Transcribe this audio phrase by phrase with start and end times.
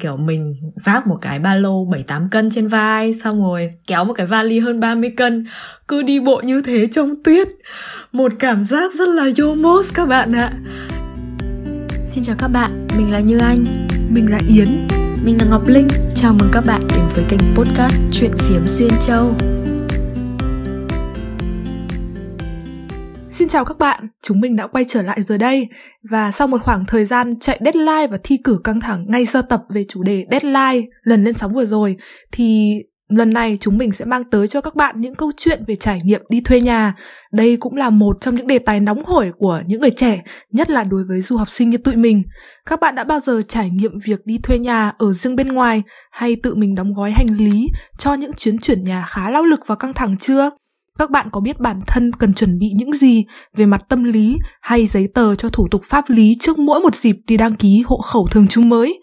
[0.00, 4.12] kiểu mình vác một cái ba lô 7-8 cân trên vai xong rồi kéo một
[4.12, 5.46] cái vali hơn 30 cân.
[5.88, 7.48] Cứ đi bộ như thế trong tuyết.
[8.12, 10.52] Một cảm giác rất là yomos các bạn ạ.
[12.06, 13.88] Xin chào các bạn, mình là Như Anh.
[14.08, 14.88] Mình là Yến.
[15.24, 15.88] Mình là Ngọc Linh.
[16.14, 19.34] Chào mừng các bạn đến với kênh podcast Chuyện Phiếm Xuyên Châu
[23.40, 25.68] Xin chào các bạn, chúng mình đã quay trở lại rồi đây
[26.10, 29.42] và sau một khoảng thời gian chạy deadline và thi cử căng thẳng ngay sơ
[29.42, 31.96] tập về chủ đề deadline lần lên sóng vừa rồi
[32.32, 32.74] thì
[33.08, 36.00] lần này chúng mình sẽ mang tới cho các bạn những câu chuyện về trải
[36.04, 36.94] nghiệm đi thuê nhà.
[37.32, 40.22] Đây cũng là một trong những đề tài nóng hổi của những người trẻ,
[40.52, 42.22] nhất là đối với du học sinh như tụi mình.
[42.66, 45.82] Các bạn đã bao giờ trải nghiệm việc đi thuê nhà ở riêng bên ngoài
[46.12, 49.60] hay tự mình đóng gói hành lý cho những chuyến chuyển nhà khá lao lực
[49.66, 50.50] và căng thẳng chưa?
[50.98, 53.24] Các bạn có biết bản thân cần chuẩn bị những gì
[53.56, 56.94] về mặt tâm lý hay giấy tờ cho thủ tục pháp lý trước mỗi một
[56.94, 59.00] dịp đi đăng ký hộ khẩu thường trú mới?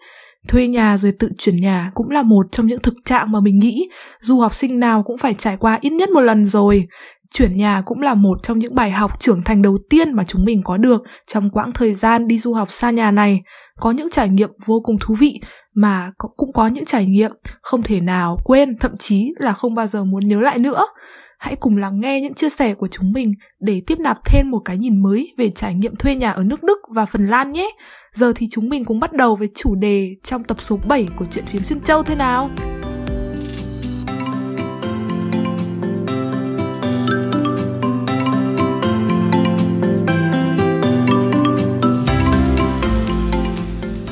[0.48, 3.58] Thuê nhà rồi tự chuyển nhà cũng là một trong những thực trạng mà mình
[3.58, 3.88] nghĩ
[4.20, 6.86] du học sinh nào cũng phải trải qua ít nhất một lần rồi.
[7.32, 10.44] Chuyển nhà cũng là một trong những bài học trưởng thành đầu tiên mà chúng
[10.44, 13.40] mình có được trong quãng thời gian đi du học xa nhà này.
[13.80, 15.40] Có những trải nghiệm vô cùng thú vị
[15.74, 17.32] mà cũng có những trải nghiệm
[17.62, 20.86] không thể nào quên, thậm chí là không bao giờ muốn nhớ lại nữa
[21.38, 24.60] hãy cùng lắng nghe những chia sẻ của chúng mình để tiếp nạp thêm một
[24.64, 27.70] cái nhìn mới về trải nghiệm thuê nhà ở nước Đức và Phần Lan nhé.
[28.12, 31.24] Giờ thì chúng mình cũng bắt đầu với chủ đề trong tập số 7 của
[31.30, 32.50] chuyện phím xuyên châu thế nào.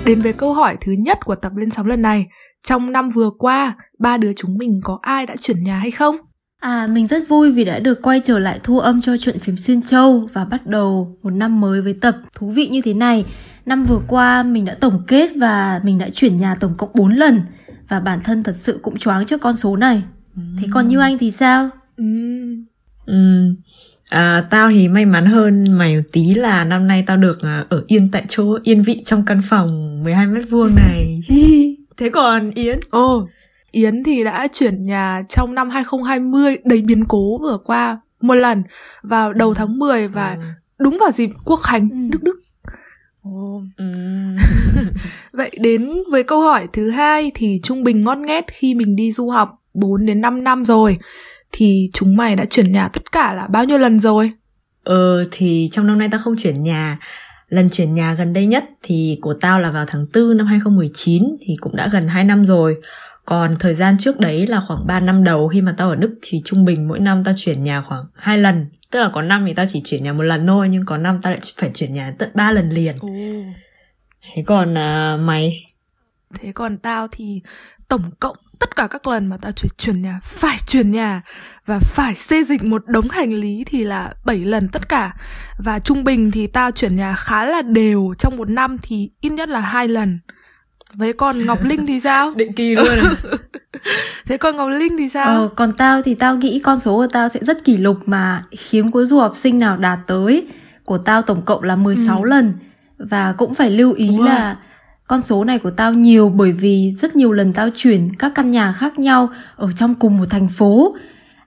[0.05, 2.27] Đến với câu hỏi thứ nhất của tập lên sóng lần này,
[2.63, 6.17] trong năm vừa qua, ba đứa chúng mình có ai đã chuyển nhà hay không?
[6.61, 9.57] À, mình rất vui vì đã được quay trở lại thu âm cho chuyện phim
[9.57, 13.25] Xuyên Châu và bắt đầu một năm mới với tập thú vị như thế này.
[13.67, 17.13] Năm vừa qua mình đã tổng kết và mình đã chuyển nhà tổng cộng 4
[17.13, 17.41] lần
[17.89, 20.03] và bản thân thật sự cũng choáng trước con số này.
[20.37, 20.43] Ừ.
[20.61, 21.71] Thế còn như anh thì sao?
[21.97, 22.05] Ừ.
[23.07, 23.55] Ừ.
[24.11, 27.65] À, tao thì may mắn hơn mày một tí là năm nay tao được à,
[27.69, 31.21] ở yên tại chỗ yên vị trong căn phòng 12 mét vuông này.
[31.97, 32.81] Thế còn Yến?
[32.91, 33.29] Ồ, oh,
[33.77, 38.63] Yến thì đã chuyển nhà trong năm 2020 đầy biến cố vừa qua một lần
[39.03, 40.43] vào đầu tháng 10 và ừ.
[40.79, 41.97] đúng vào dịp quốc khánh ừ.
[42.11, 42.41] Đức Đức.
[43.29, 43.63] Oh.
[43.77, 43.85] Ừ.
[45.33, 49.13] Vậy đến với câu hỏi thứ hai thì trung bình ngon nghét khi mình đi
[49.13, 50.99] du học 4 đến 5 năm rồi
[51.53, 54.33] thì chúng mày đã chuyển nhà tất cả là bao nhiêu lần rồi?
[54.85, 56.99] Ờ thì trong năm nay tao không chuyển nhà
[57.49, 61.23] Lần chuyển nhà gần đây nhất thì của tao là vào tháng 4 năm 2019
[61.47, 62.77] thì cũng đã gần 2 năm rồi.
[63.27, 66.19] Còn thời gian trước đấy là khoảng 3 năm đầu khi mà tao ở Đức
[66.23, 68.67] thì trung bình mỗi năm tao chuyển nhà khoảng hai lần.
[68.91, 71.19] Tức là có năm thì tao chỉ chuyển nhà một lần thôi nhưng có năm
[71.23, 72.97] tao lại phải chuyển nhà tận 3 lần liền.
[73.01, 73.09] Ừ.
[74.35, 75.65] Thế còn uh, mày?
[76.35, 77.43] Thế còn tao thì
[77.89, 81.23] tổng cộng tất cả các lần mà tao chuyển chuyển nhà phải chuyển nhà
[81.67, 85.17] và phải xây dựng một đống hành lý thì là 7 lần tất cả
[85.59, 89.31] và trung bình thì tao chuyển nhà khá là đều trong một năm thì ít
[89.31, 90.21] nhất là hai lần
[90.99, 92.35] Vậy còn Ngọc Linh thì sao?
[92.35, 93.15] Định kỳ luôn à?
[94.27, 95.27] Thế còn Ngọc Linh thì sao?
[95.27, 98.45] Ờ, còn tao thì tao nghĩ con số của tao sẽ rất kỷ lục mà
[98.71, 100.47] hiếm có du học sinh nào đạt tới.
[100.85, 102.29] Của tao tổng cộng là 16 ừ.
[102.29, 102.53] lần.
[102.99, 104.25] Và cũng phải lưu ý wow.
[104.25, 104.57] là
[105.09, 108.51] con số này của tao nhiều bởi vì rất nhiều lần tao chuyển các căn
[108.51, 110.97] nhà khác nhau ở trong cùng một thành phố.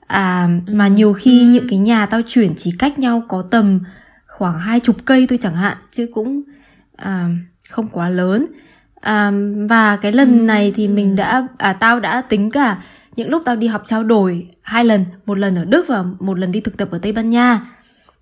[0.07, 1.51] À, mà nhiều khi ừ.
[1.51, 3.79] những cái nhà tao chuyển chỉ cách nhau có tầm
[4.27, 6.41] khoảng hai chục cây thôi chẳng hạn chứ cũng
[6.95, 7.27] à,
[7.69, 8.45] không quá lớn
[9.01, 9.31] à,
[9.69, 12.77] và cái lần này thì mình đã à tao đã tính cả
[13.15, 16.39] những lúc tao đi học trao đổi hai lần một lần ở Đức và một
[16.39, 17.61] lần đi thực tập ở Tây Ban Nha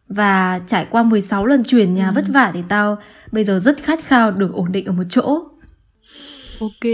[0.09, 2.11] và trải qua 16 lần chuyển nhà ừ.
[2.15, 2.97] vất vả thì tao
[3.31, 5.43] bây giờ rất khát khao được ổn định ở một chỗ
[6.61, 6.91] Ok,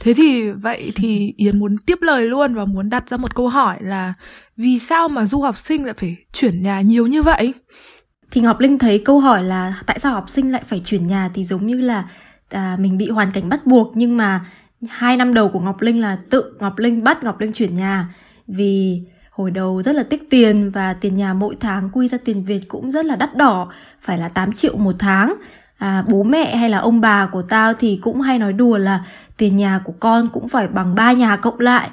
[0.00, 3.48] thế thì vậy thì Yến muốn tiếp lời luôn và muốn đặt ra một câu
[3.48, 4.14] hỏi là
[4.56, 7.54] vì sao mà du học sinh lại phải chuyển nhà nhiều như vậy?
[8.30, 11.30] Thì Ngọc Linh thấy câu hỏi là tại sao học sinh lại phải chuyển nhà
[11.34, 12.04] thì giống như là
[12.52, 14.40] à, mình bị hoàn cảnh bắt buộc nhưng mà
[14.88, 18.08] hai năm đầu của Ngọc Linh là tự Ngọc Linh bắt Ngọc Linh chuyển nhà.
[18.46, 22.44] Vì hồi đầu rất là tích tiền và tiền nhà mỗi tháng quy ra tiền
[22.44, 23.68] Việt cũng rất là đắt đỏ
[24.00, 25.34] phải là 8 triệu một tháng.
[25.78, 29.04] À, bố mẹ hay là ông bà của tao thì cũng hay nói đùa là
[29.36, 31.88] tiền nhà của con cũng phải bằng ba nhà cộng lại.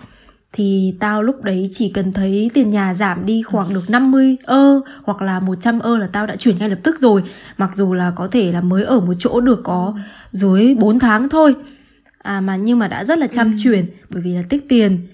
[0.54, 4.82] Thì tao lúc đấy chỉ cần thấy tiền nhà giảm đi khoảng được 50 ơ
[5.04, 7.24] hoặc là 100 ơ là tao đã chuyển ngay lập tức rồi.
[7.58, 9.94] Mặc dù là có thể là mới ở một chỗ được có
[10.32, 11.56] dưới 4 tháng thôi
[12.18, 13.56] à mà nhưng mà đã rất là chăm ừ.
[13.64, 15.08] chuyển bởi vì là tích tiền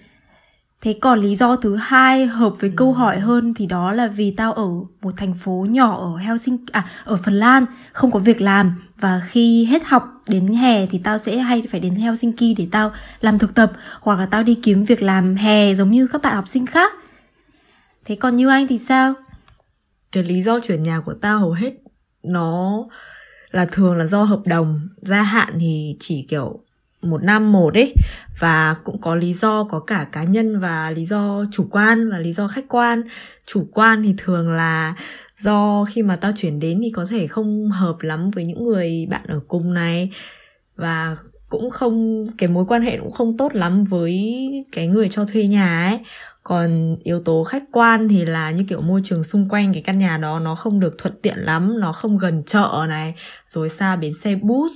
[0.86, 4.32] Thế còn lý do thứ hai hợp với câu hỏi hơn thì đó là vì
[4.32, 4.68] tao ở
[5.02, 9.22] một thành phố nhỏ ở Helsinki à ở Phần Lan không có việc làm và
[9.28, 12.92] khi hết học đến hè thì tao sẽ hay phải đến Helsinki để tao
[13.22, 16.36] làm thực tập hoặc là tao đi kiếm việc làm hè giống như các bạn
[16.36, 16.94] học sinh khác.
[18.06, 19.14] Thế còn như anh thì sao?
[20.12, 21.74] Cái lý do chuyển nhà của tao hầu hết
[22.24, 22.86] nó
[23.51, 26.59] là thường là do hợp đồng gia hạn thì chỉ kiểu
[27.01, 27.94] một năm một ấy.
[28.39, 32.19] Và cũng có lý do, có cả cá nhân và lý do chủ quan và
[32.19, 33.01] lý do khách quan.
[33.45, 34.95] Chủ quan thì thường là
[35.42, 39.07] do khi mà tao chuyển đến thì có thể không hợp lắm với những người
[39.09, 40.12] bạn ở cùng này.
[40.75, 41.15] Và
[41.50, 44.24] cũng không, cái mối quan hệ cũng không tốt lắm với
[44.71, 46.00] cái người cho thuê nhà ấy
[46.47, 50.00] còn yếu tố khách quan thì là như kiểu môi trường xung quanh cái căn
[50.00, 53.13] nhà đó nó không được thuận tiện lắm nó không gần chợ này
[53.47, 54.71] rồi xa bến xe bus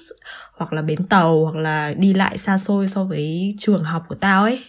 [0.51, 4.15] hoặc là bến tàu hoặc là đi lại xa xôi so với trường học của
[4.15, 4.63] tao ấy.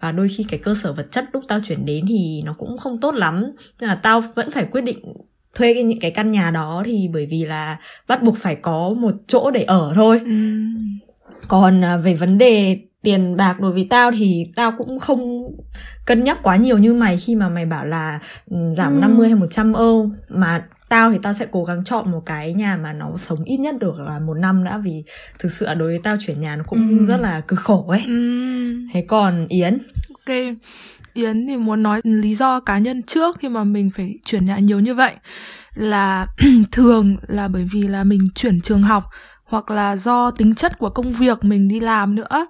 [0.00, 2.78] Và đôi khi cái cơ sở vật chất lúc tao chuyển đến thì nó cũng
[2.78, 3.44] không tốt lắm.
[3.80, 4.98] Nên là tao vẫn phải quyết định
[5.54, 7.78] thuê những cái căn nhà đó thì bởi vì là
[8.08, 10.20] bắt buộc phải có một chỗ để ở thôi.
[10.24, 10.32] Ừ.
[11.48, 15.42] còn à, về vấn đề tiền bạc đối với tao thì tao cũng không
[16.06, 18.18] cân nhắc quá nhiều như mày khi mà mày bảo là
[18.50, 19.00] ừ, giảm ừ.
[19.00, 22.76] 50 hay 100 euro mà tao thì tao sẽ cố gắng chọn một cái nhà
[22.82, 25.04] mà nó sống ít nhất được là một năm đã vì
[25.38, 27.06] thực sự đối với tao chuyển nhà nó cũng ừ.
[27.06, 28.74] rất là cực khổ ấy ừ.
[28.92, 29.78] thế còn yến
[30.08, 30.36] ok
[31.14, 34.58] yến thì muốn nói lý do cá nhân trước khi mà mình phải chuyển nhà
[34.58, 35.12] nhiều như vậy
[35.74, 36.26] là
[36.72, 39.04] thường là bởi vì là mình chuyển trường học
[39.44, 42.46] hoặc là do tính chất của công việc mình đi làm nữa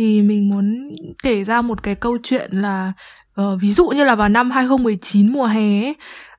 [0.00, 0.92] thì mình muốn
[1.22, 2.92] kể ra một cái câu chuyện là
[3.40, 5.94] uh, ví dụ như là vào năm 2019 mùa hè ấy,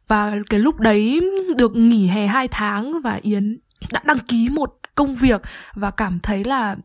[0.08, 1.22] và cái lúc đấy
[1.58, 3.60] được nghỉ hè 2 tháng và Yến
[3.94, 5.42] đã đăng ký một công việc
[5.74, 6.76] và cảm thấy là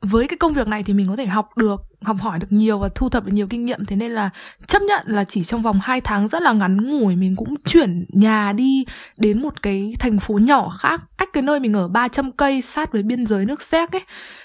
[0.00, 2.78] với cái công việc này thì mình có thể học được học hỏi được nhiều
[2.78, 3.86] và thu thập được nhiều kinh nghiệm.
[3.86, 4.30] Thế nên là
[4.66, 8.06] chấp nhận là chỉ trong vòng 2 tháng rất là ngắn ngủi mình cũng chuyển
[8.08, 8.84] nhà đi
[9.16, 12.92] đến một cái thành phố nhỏ khác cách cái nơi mình ở 300 cây sát
[12.92, 14.02] với biên giới nước Séc ấy.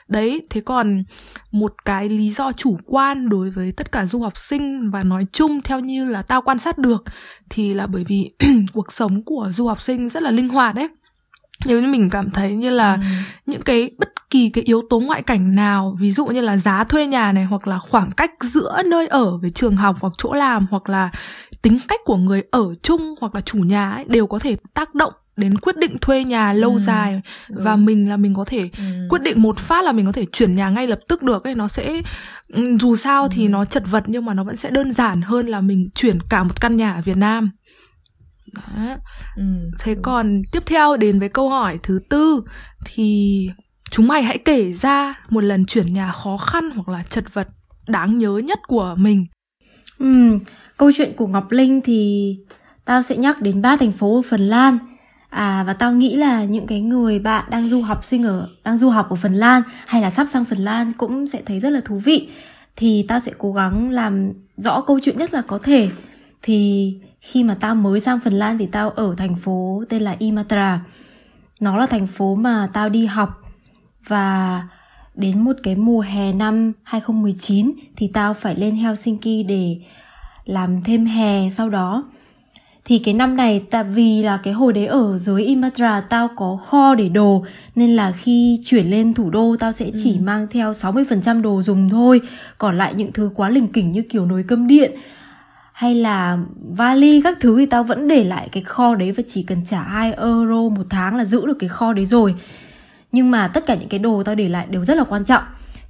[0.07, 1.03] Đấy thế còn
[1.51, 5.25] một cái lý do chủ quan đối với tất cả du học sinh và nói
[5.33, 7.03] chung theo như là tao quan sát được
[7.49, 8.31] thì là bởi vì
[8.73, 10.87] cuộc sống của du học sinh rất là linh hoạt đấy.
[11.65, 13.01] Nếu như mình cảm thấy như là ừ.
[13.45, 16.83] những cái bất kỳ cái yếu tố ngoại cảnh nào ví dụ như là giá
[16.83, 20.33] thuê nhà này hoặc là khoảng cách giữa nơi ở với trường học hoặc chỗ
[20.33, 21.09] làm hoặc là
[21.61, 24.95] tính cách của người ở chung hoặc là chủ nhà ấy, đều có thể tác
[24.95, 27.63] động đến quyết định thuê nhà lâu ừ, dài đúng.
[27.63, 28.83] và mình là mình có thể ừ.
[29.09, 31.55] quyết định một phát là mình có thể chuyển nhà ngay lập tức được ấy
[31.55, 32.01] nó sẽ
[32.47, 33.27] ừ, dù sao ừ.
[33.31, 36.19] thì nó chật vật nhưng mà nó vẫn sẽ đơn giản hơn là mình chuyển
[36.29, 37.51] cả một căn nhà ở Việt Nam
[38.53, 38.95] đó.
[39.35, 39.43] Ừ,
[39.79, 40.03] thế đúng.
[40.03, 42.43] còn tiếp theo đến với câu hỏi thứ tư
[42.85, 43.49] thì
[43.91, 47.47] chúng mày hãy kể ra một lần chuyển nhà khó khăn hoặc là chật vật
[47.87, 49.25] đáng nhớ nhất của mình.
[49.99, 50.37] Ừ,
[50.77, 52.37] câu chuyện của ngọc linh thì
[52.85, 54.77] tao sẽ nhắc đến ba thành phố ở phần lan.
[55.29, 58.77] À và tao nghĩ là những cái người bạn đang du học sinh ở đang
[58.77, 61.69] du học ở phần lan hay là sắp sang phần lan cũng sẽ thấy rất
[61.69, 62.29] là thú vị.
[62.75, 65.89] Thì tao sẽ cố gắng làm rõ câu chuyện nhất là có thể.
[66.41, 70.15] Thì khi mà tao mới sang Phần Lan thì tao ở thành phố tên là
[70.19, 70.81] Imatra.
[71.59, 73.40] Nó là thành phố mà tao đi học
[74.07, 74.61] và
[75.15, 79.77] đến một cái mùa hè năm 2019 thì tao phải lên Helsinki để
[80.45, 82.03] làm thêm hè sau đó.
[82.85, 86.57] Thì cái năm này tại vì là cái hồi đấy ở dưới Imatra tao có
[86.65, 87.45] kho để đồ
[87.75, 90.21] nên là khi chuyển lên thủ đô tao sẽ chỉ ừ.
[90.21, 92.21] mang theo 60% đồ dùng thôi,
[92.57, 94.91] còn lại những thứ quá lình kỉnh như kiểu nồi cơm điện
[95.73, 96.37] hay là
[96.75, 99.81] vali các thứ thì tao vẫn để lại cái kho đấy và chỉ cần trả
[99.81, 102.35] 2 euro một tháng là giữ được cái kho đấy rồi
[103.11, 105.43] nhưng mà tất cả những cái đồ tao để lại đều rất là quan trọng.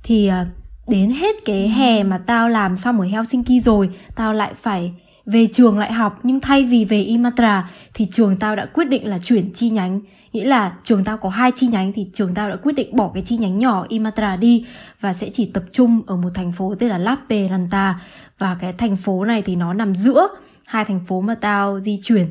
[0.03, 0.45] Thì à,
[0.87, 4.91] đến hết cái hè mà tao làm xong ở Helsinki rồi tao lại phải
[5.25, 6.19] về trường lại học.
[6.23, 10.01] Nhưng thay vì về Imatra thì trường tao đã quyết định là chuyển chi nhánh.
[10.33, 13.11] Nghĩa là trường tao có hai chi nhánh thì trường tao đã quyết định bỏ
[13.13, 14.65] cái chi nhánh nhỏ Imatra đi
[14.99, 17.99] và sẽ chỉ tập trung ở một thành phố tên là Lappeenranta.
[18.37, 20.27] Và cái thành phố này thì nó nằm giữa
[20.65, 22.27] hai thành phố mà tao di chuyển.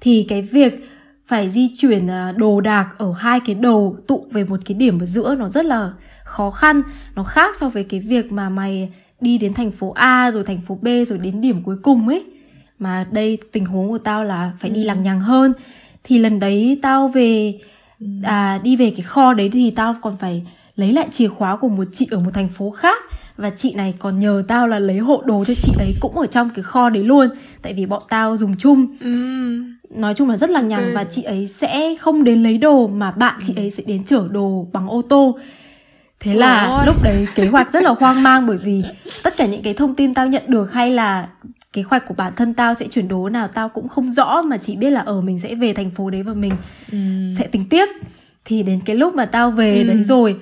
[0.00, 0.88] Thì cái việc
[1.28, 5.02] phải di chuyển à, đồ đạc ở hai cái đầu tụ về một cái điểm
[5.02, 5.90] ở giữa nó rất là
[6.24, 6.82] khó khăn
[7.14, 10.60] nó khác so với cái việc mà mày đi đến thành phố A rồi thành
[10.60, 12.24] phố B rồi đến điểm cuối cùng ấy
[12.78, 14.86] mà đây tình huống của tao là phải đi ừ.
[14.86, 15.52] lằng nhằng hơn
[16.04, 17.58] thì lần đấy tao về
[18.00, 18.06] ừ.
[18.22, 21.68] à, đi về cái kho đấy thì tao còn phải lấy lại chìa khóa của
[21.68, 23.02] một chị ở một thành phố khác
[23.36, 26.26] và chị này còn nhờ tao là lấy hộ đồ cho chị ấy cũng ở
[26.26, 27.28] trong cái kho đấy luôn
[27.62, 29.62] tại vì bọn tao dùng chung ừ.
[29.90, 30.94] Nói chung là rất là nhằng okay.
[30.94, 34.28] và chị ấy sẽ không đến lấy đồ mà bạn chị ấy sẽ đến chở
[34.30, 35.38] đồ bằng ô tô.
[36.20, 36.86] Thế là Ôi.
[36.86, 38.82] lúc đấy kế hoạch rất là hoang mang bởi vì
[39.22, 41.28] tất cả những cái thông tin tao nhận được hay là
[41.72, 44.56] kế hoạch của bản thân tao sẽ chuyển đổi nào tao cũng không rõ mà
[44.56, 46.52] chỉ biết là ở mình sẽ về thành phố đấy và mình
[47.38, 47.86] sẽ tính tiếp.
[48.44, 50.36] Thì đến cái lúc mà tao về đấy rồi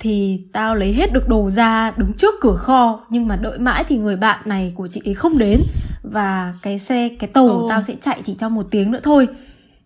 [0.00, 3.84] thì tao lấy hết được đồ ra đứng trước cửa kho nhưng mà đợi mãi
[3.88, 5.60] thì người bạn này của chị ấy không đến
[6.02, 7.66] và cái xe cái tàu Ồ.
[7.68, 9.28] tao sẽ chạy chỉ trong một tiếng nữa thôi.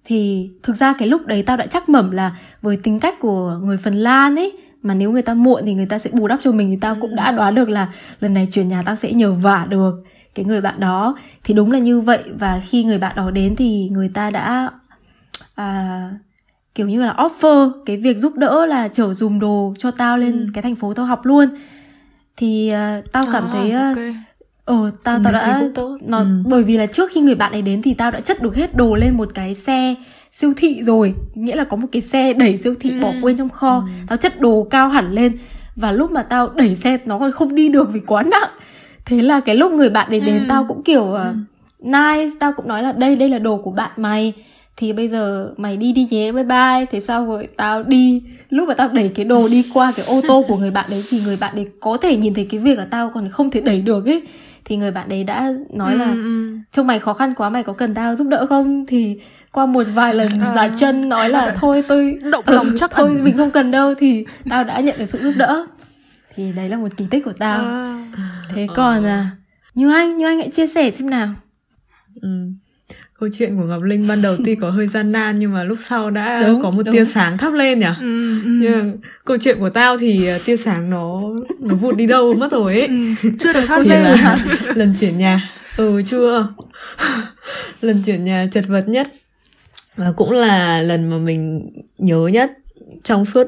[0.04, 3.58] Thì thực ra cái lúc đấy tao đã chắc mẩm là với tính cách của
[3.62, 4.52] người Phần Lan ấy
[4.82, 6.70] mà nếu người ta muộn thì người ta sẽ bù đắp cho mình.
[6.70, 7.88] Thì tao cũng đã đoán được là
[8.20, 9.94] lần này chuyển nhà tao sẽ nhờ vả được
[10.34, 11.16] cái người bạn đó.
[11.44, 12.22] Thì đúng là như vậy.
[12.38, 14.70] Và khi người bạn đó đến thì người ta đã
[15.54, 16.10] à,
[16.74, 20.46] kiểu như là offer cái việc giúp đỡ là chở dùm đồ cho tao lên
[20.54, 21.48] cái thành phố tao học luôn.
[22.36, 24.23] Thì à, tao cảm À, thấy ok.
[24.64, 25.62] Ờ tao tao Ừ, đã
[26.02, 26.42] nó Ừ.
[26.46, 28.76] bởi vì là trước khi người bạn ấy đến thì tao đã chất được hết
[28.76, 29.94] đồ lên một cái xe
[30.32, 31.14] siêu thị rồi.
[31.34, 33.88] Nghĩa là có một cái xe đẩy siêu thị bỏ quên trong kho.
[34.08, 35.36] Tao chất đồ cao hẳn lên.
[35.76, 38.48] Và lúc mà tao đẩy xe nó còn không đi được vì quá nặng.
[39.04, 41.36] Thế là cái lúc người bạn ấy đến tao cũng kiểu uh,
[41.80, 44.32] nice tao cũng nói là đây đây là đồ của bạn mày
[44.76, 46.86] thì bây giờ mày đi đi nhé bye bye.
[46.90, 48.22] Thế sau rồi tao đi.
[48.50, 51.04] Lúc mà tao đẩy cái đồ đi qua cái ô tô của người bạn đấy
[51.08, 53.60] thì người bạn đấy có thể nhìn thấy cái việc là tao còn không thể
[53.60, 54.22] đẩy được ấy.
[54.64, 56.14] Thì người bạn đấy đã nói là
[56.72, 58.86] trông mày khó khăn quá mày có cần tao giúp đỡ không?
[58.86, 59.20] Thì
[59.52, 63.08] qua một vài lần giả chân nói là thôi tôi Động ừ, lòng chắc thôi
[63.08, 63.24] ẩn.
[63.24, 63.94] mình không cần đâu.
[63.94, 65.66] Thì tao đã nhận được sự giúp đỡ.
[66.34, 67.64] Thì đấy là một kỳ tích của tao.
[67.64, 68.06] À.
[68.54, 69.30] thế còn à
[69.74, 71.28] như anh như anh hãy chia sẻ xem nào.
[72.22, 72.28] Ừ.
[73.20, 75.78] Câu chuyện của Ngọc Linh ban đầu tuy có hơi gian nan nhưng mà lúc
[75.80, 76.94] sau đã Đúng, có một đúng.
[76.94, 77.86] tia sáng thắp lên nhỉ.
[78.00, 78.50] Ừ, ừ.
[78.62, 81.20] Nhưng câu chuyện của tao thì ờ, tia sáng nó
[81.60, 82.86] nó vụt đi đâu mất rồi ấy.
[83.22, 84.38] Ừ, chưa được Thì dê là
[84.74, 85.50] lần chuyển nhà.
[85.76, 86.48] Ừ chưa.
[87.80, 89.08] lần chuyển nhà chật vật nhất
[89.96, 91.62] và cũng là lần mà mình
[91.98, 92.50] nhớ nhất
[93.04, 93.46] trong suốt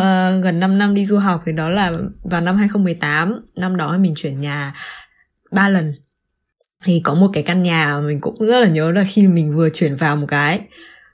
[0.00, 1.92] ờ, gần 5 năm đi du học thì đó là
[2.24, 4.74] vào năm 2018 năm đó mình chuyển nhà
[5.50, 5.94] ba lần
[6.86, 9.68] thì có một cái căn nhà mình cũng rất là nhớ là khi mình vừa
[9.70, 10.60] chuyển vào một cái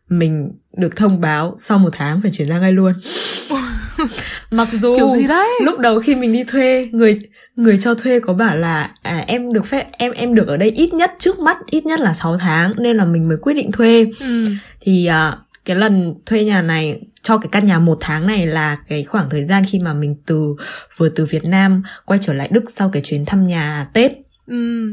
[0.08, 2.92] mình được thông báo sau một tháng phải chuyển ra ngay luôn
[4.50, 5.48] mặc dù Kiểu gì đấy?
[5.64, 7.20] lúc đầu khi mình đi thuê người
[7.56, 10.70] người cho thuê có bảo là à, em được phép em em được ở đây
[10.70, 13.72] ít nhất trước mắt ít nhất là 6 tháng nên là mình mới quyết định
[13.72, 14.46] thuê Ừ.
[14.80, 18.76] thì à, cái lần thuê nhà này cho cái căn nhà một tháng này là
[18.88, 20.54] cái khoảng thời gian khi mà mình từ
[20.96, 24.12] vừa từ Việt Nam quay trở lại Đức sau cái chuyến thăm nhà Tết
[24.52, 24.88] Ừ.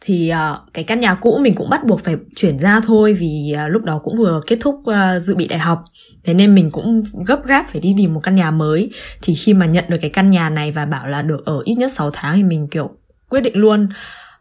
[0.00, 3.54] thì uh, cái căn nhà cũ mình cũng bắt buộc phải chuyển ra thôi vì
[3.54, 5.84] uh, lúc đó cũng vừa kết thúc uh, dự bị đại học.
[6.24, 8.90] Thế nên mình cũng gấp gáp phải đi tìm một căn nhà mới.
[9.22, 11.74] Thì khi mà nhận được cái căn nhà này và bảo là được ở ít
[11.74, 12.90] nhất 6 tháng thì mình kiểu
[13.28, 13.88] quyết định luôn.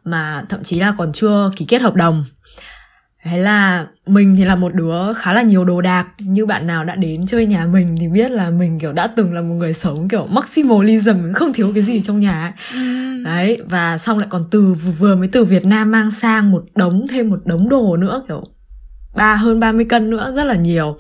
[0.04, 2.26] Mà thậm chí là còn chưa ký kết hợp đồng.
[3.24, 6.84] Thế là mình thì là một đứa khá là nhiều đồ đạc Như bạn nào
[6.84, 9.74] đã đến chơi nhà mình thì biết là mình kiểu đã từng là một người
[9.74, 12.84] sống kiểu maximalism Không thiếu cái gì trong nhà ấy.
[13.26, 17.08] Đấy, và xong lại còn từ vừa mới từ Việt Nam mang sang một đống
[17.10, 18.44] thêm một đống đồ nữa kiểu
[19.16, 20.98] ba hơn 30 cân nữa rất là nhiều.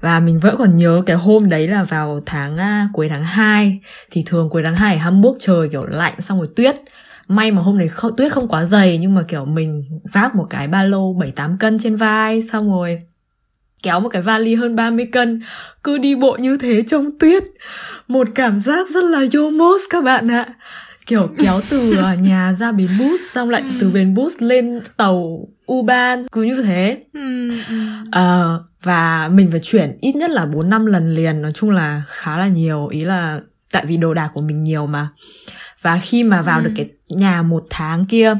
[0.00, 3.80] Và mình vẫn còn nhớ cái hôm đấy là vào tháng à, cuối tháng 2
[4.10, 6.76] thì thường cuối tháng 2 ở Hamburg trời kiểu lạnh xong rồi tuyết.
[7.28, 10.46] May mà hôm đấy không, tuyết không quá dày nhưng mà kiểu mình vác một
[10.50, 13.00] cái ba lô 7 8 cân trên vai xong rồi
[13.82, 15.42] kéo một cái vali hơn 30 cân.
[15.84, 17.42] Cứ đi bộ như thế trong tuyết
[18.08, 20.46] một cảm giác rất là yomos các bạn ạ.
[21.06, 25.48] Kiểu kéo từ à, nhà ra bến bus xong lại từ bến bus lên tàu
[25.66, 27.04] U-Bahn cứ như thế.
[28.12, 32.02] Ờ, và mình phải chuyển ít nhất là 4 năm lần liền nói chung là
[32.08, 32.86] khá là nhiều.
[32.86, 33.40] Ý là
[33.72, 35.08] tại vì đồ đạc của mình nhiều mà
[35.82, 38.34] và khi mà vào được cái nhà một tháng kia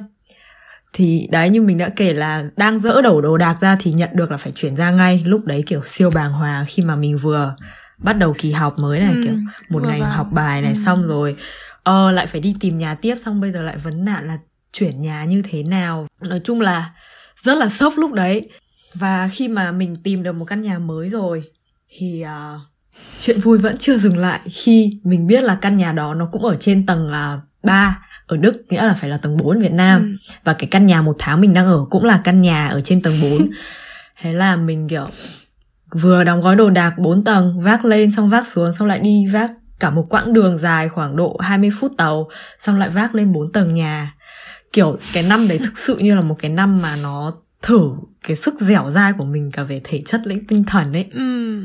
[0.93, 4.11] thì đấy như mình đã kể là đang dỡ đầu đồ đạc ra thì nhận
[4.13, 5.23] được là phải chuyển ra ngay.
[5.27, 7.57] Lúc đấy kiểu siêu bàng hoàng khi mà mình vừa
[7.99, 9.35] bắt đầu kỳ học mới này Ừ, kiểu
[9.69, 10.11] một ngày vào.
[10.11, 11.37] học bài này xong rồi
[11.83, 13.15] ờ lại phải đi tìm nhà tiếp.
[13.17, 14.39] Xong bây giờ lại vấn nạn là
[14.73, 16.07] chuyển nhà như thế nào.
[16.21, 16.91] Nói chung là
[17.43, 18.49] rất là sốc lúc đấy.
[18.95, 21.43] Và khi mà mình tìm được một căn nhà mới rồi
[21.99, 22.55] thì à,
[23.21, 26.43] chuyện vui vẫn chưa dừng lại khi mình biết là căn nhà đó nó cũng
[26.45, 30.01] ở trên tầng uh, 3 ở Đức nghĩa là phải là tầng 4 Việt Nam
[30.03, 30.33] Ừ.
[30.45, 33.03] và cái căn nhà một tháng mình đang ở cũng là căn nhà ở trên
[33.03, 33.49] tầng 4
[34.21, 35.07] thế là mình kiểu
[35.91, 39.27] vừa đóng gói đồ đạc 4 tầng vác lên xong vác xuống xong lại đi
[39.33, 39.51] vác
[39.81, 43.53] cả một quãng đường dài khoảng độ 20 phút tàu xong lại vác lên 4
[43.53, 44.15] tầng nhà
[44.73, 47.91] kiểu cái năm đấy thực sự như là một cái năm mà nó thử
[48.27, 51.63] cái sức dẻo dai của mình cả về thể chất lẫn tinh thần ấy Ừ.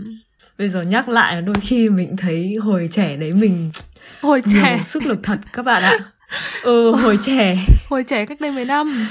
[0.62, 3.72] bây giờ nhắc lại đôi khi mình thấy hồi trẻ đấy mình
[4.22, 6.00] Hồi nhiều trẻ, sức lực thật các bạn ạ
[6.64, 7.58] ừ hồi trẻ
[7.90, 9.08] hồi trẻ cách đây mấy năm.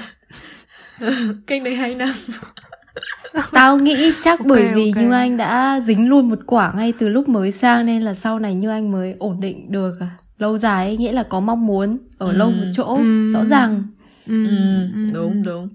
[1.46, 2.12] cách đây hai năm
[3.52, 5.00] Tao nghĩ chắc bởi Ok, vì ok.
[5.02, 8.38] Như Anh đã dính luôn một quả ngay từ lúc mới sang nên là sau
[8.38, 10.08] này Như Anh mới ổn định được à.
[10.38, 13.28] lâu dài ấy, nghĩa là có mong muốn ở lâu một chỗ Ừ.
[13.30, 13.82] rõ ràng.
[14.26, 15.68] Ừ, ừ, ừ, đúng đúng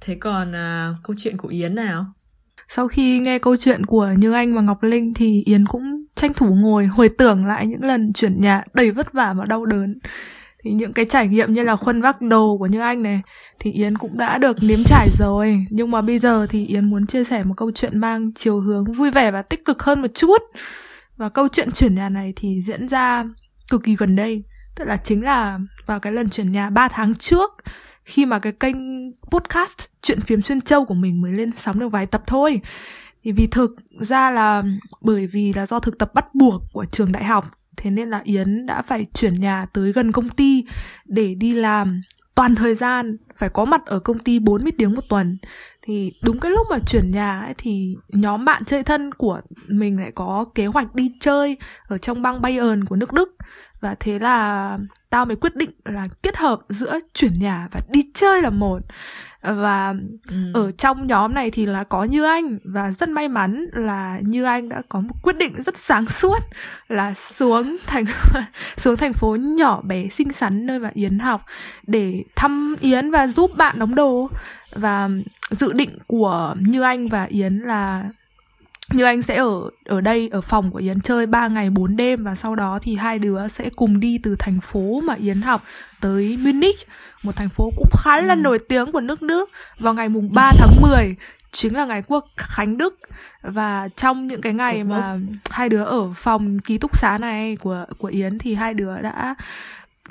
[0.00, 2.06] thế còn à, câu chuyện của yến nào
[2.70, 6.34] sau khi nghe câu chuyện của Như Anh và Ngọc Linh thì Yến cũng tranh
[6.34, 9.98] thủ ngồi, hồi tưởng lại những lần chuyển nhà đầy vất vả và đau đớn.
[10.64, 13.20] Thì những cái trải nghiệm như là khuân vác đồ của Như Anh này
[13.58, 15.66] thì Yến cũng đã được nếm trải rồi.
[15.70, 18.92] Nhưng mà bây giờ thì Yến muốn chia sẻ một câu chuyện mang chiều hướng
[18.92, 20.42] vui vẻ và tích cực hơn một chút.
[21.16, 23.24] Và câu chuyện chuyển nhà này thì diễn ra
[23.70, 24.42] cực kỳ gần đây.
[24.76, 27.50] Tức là chính là vào cái lần chuyển nhà 3 tháng trước
[28.08, 28.76] khi mà cái kênh
[29.30, 32.60] podcast, chuyện phiếm xuyên châu của mình mới lên sóng được vài tập thôi.
[33.24, 34.62] Thì vì thực ra là,
[35.00, 38.20] bởi vì là do thực tập bắt buộc của trường đại học, thế nên là
[38.24, 40.64] yến đã phải chuyển nhà tới gần công ty
[41.06, 42.02] để đi làm.
[42.34, 45.38] Toàn thời gian phải có mặt ở công ty 40 tiếng một tuần.
[45.82, 50.00] Thì đúng cái lúc mà chuyển nhà ấy, thì nhóm bạn chơi thân của mình
[50.00, 51.56] lại có kế hoạch đi chơi
[51.88, 53.36] ở trong bang Bayern của nước Đức.
[53.80, 54.78] Và thế là
[55.10, 58.78] tao mới quyết định là kết hợp giữa chuyển nhà và đi chơi là một.
[59.42, 59.94] Và
[60.28, 60.52] ừ.
[60.54, 62.58] ở trong nhóm này thì là có Như Anh.
[62.64, 66.38] Và rất may mắn là Như Anh đã có một quyết định rất sáng suốt
[66.88, 68.04] là xuống thành
[68.76, 71.42] xuống thành phố nhỏ bé xinh xắn nơi mà Yến học
[71.86, 74.30] để thăm Yến và giúp bạn đóng đồ.
[74.74, 75.08] Và
[75.50, 78.04] dự định của Như Anh và Yến là
[78.90, 82.24] như anh sẽ ở ở đây ở phòng của Yến chơi 3 ngày 4 đêm
[82.24, 85.62] và sau đó thì hai đứa sẽ cùng đi từ thành phố mà Yến học
[86.00, 86.76] tới Munich,
[87.22, 90.52] một thành phố cũng khá là nổi tiếng của nước Đức vào ngày mùng 3
[90.58, 91.14] tháng 10
[91.50, 92.98] chính là ngày quốc khánh Đức.
[93.42, 95.18] Và trong những cái ngày mà
[95.50, 99.34] hai đứa ở phòng ký túc xá này của của Yến thì hai đứa đã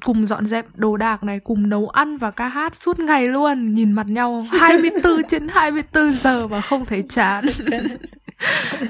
[0.04, 3.72] cùng dọn dẹp đồ đạc này, cùng nấu ăn và ca hát suốt ngày luôn,
[3.72, 7.46] nhìn mặt nhau 24 trên 24 giờ và không thấy chán.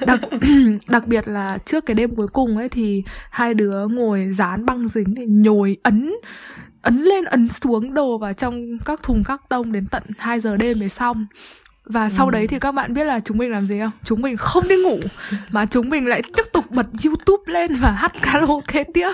[0.06, 0.20] đặc
[0.88, 4.88] đặc biệt là trước cái đêm cuối cùng ấy thì hai đứa ngồi dán băng
[4.88, 6.14] dính để nhồi ấn
[6.82, 10.58] ấn lên ấn xuống đồ vào trong các thùng các tông đến tận 2 giờ
[10.58, 11.28] đêm mới xong
[11.90, 13.92] và sau đấy thì các bạn biết là chúng mình làm gì không?
[14.04, 15.00] Chúng mình không đi ngủ
[15.52, 19.12] mà chúng mình lại tiếp tục bật YouTube lên và hát karaoke tiếp.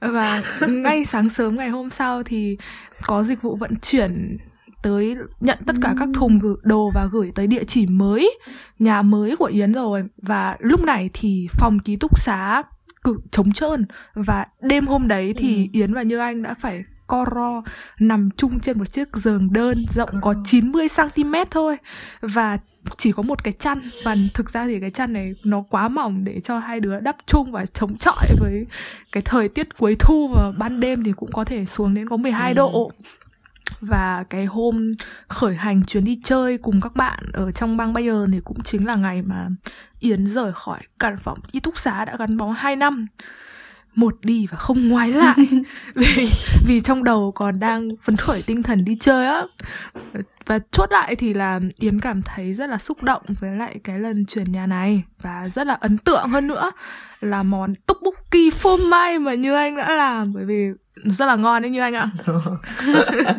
[0.00, 2.56] Và ngay sáng sớm ngày hôm sau thì
[3.02, 4.36] có dịch vụ vận chuyển
[4.84, 8.38] tới nhận tất cả các thùng đồ và gửi tới địa chỉ mới,
[8.78, 10.04] nhà mới của Yến rồi.
[10.22, 12.62] Và lúc này thì phòng ký túc xá
[13.04, 13.86] cực trống trơn.
[14.14, 17.62] Và đêm hôm đấy thì Yến và Như Anh đã phải co ro
[17.98, 21.76] nằm chung trên một chiếc giường đơn rộng có 90 cm thôi.
[22.20, 22.58] Và
[22.96, 23.80] chỉ có một cái chăn.
[24.04, 27.16] Và thực ra thì cái chăn này nó quá mỏng để cho hai đứa đắp
[27.26, 28.66] chung và chống chọi với
[29.12, 30.28] cái thời tiết cuối thu.
[30.34, 32.92] Và ban đêm thì cũng có thể xuống đến có 12 độ
[33.84, 34.92] và cái hôm
[35.28, 38.86] khởi hành chuyến đi chơi cùng các bạn ở trong bang Bayern thì cũng chính
[38.86, 39.48] là ngày mà
[40.00, 43.06] Yến rời khỏi căn phòng ký túc xá đã gắn bó 2 năm.
[43.94, 45.36] Một đi và không ngoái lại.
[45.94, 46.28] Vì
[46.66, 49.42] vì trong đầu còn đang phấn khởi tinh thần đi chơi á.
[50.46, 53.98] Và chốt lại thì là Yến cảm thấy rất là xúc động với lại cái
[53.98, 56.70] lần chuyển nhà này và rất là ấn tượng hơn nữa
[57.20, 60.32] là món tteokbokki phô mai mà như anh đã làm.
[60.34, 60.68] Bởi vì
[61.04, 62.06] rất là ngon đấy như anh ạ.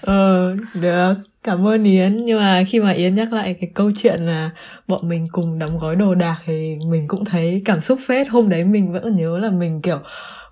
[0.00, 1.14] Ờ được.
[1.42, 2.24] Cảm ơn yến.
[2.24, 4.50] Nhưng mà khi mà yến nhắc lại cái câu chuyện là
[4.88, 8.28] bọn mình cùng đóng gói đồ đạc thì mình cũng thấy cảm xúc phết.
[8.28, 9.98] Hôm đấy mình vẫn nhớ là mình kiểu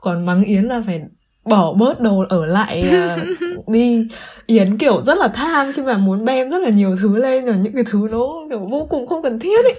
[0.00, 1.00] còn mắng yến là phải
[1.46, 3.16] bỏ bớt đồ ở lại à,
[3.66, 4.08] đi.
[4.46, 7.54] Yến kiểu rất là tham khi mà muốn bem rất là nhiều thứ lên rồi
[7.62, 9.74] những cái thứ nó kiểu vô cùng không cần thiết ấy.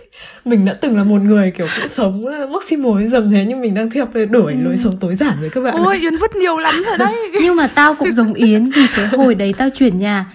[0.45, 4.07] Mình đã từng là một người kiểu cũng sống maximalism thế nhưng mình đang theo
[4.29, 7.15] đuổi lối sống tối giản rồi các bạn ôi Yến vứt nhiều lắm rồi đấy.
[7.41, 10.25] Nhưng mà tao cũng giống Yến vì cái hồi đấy tao chuyển nhà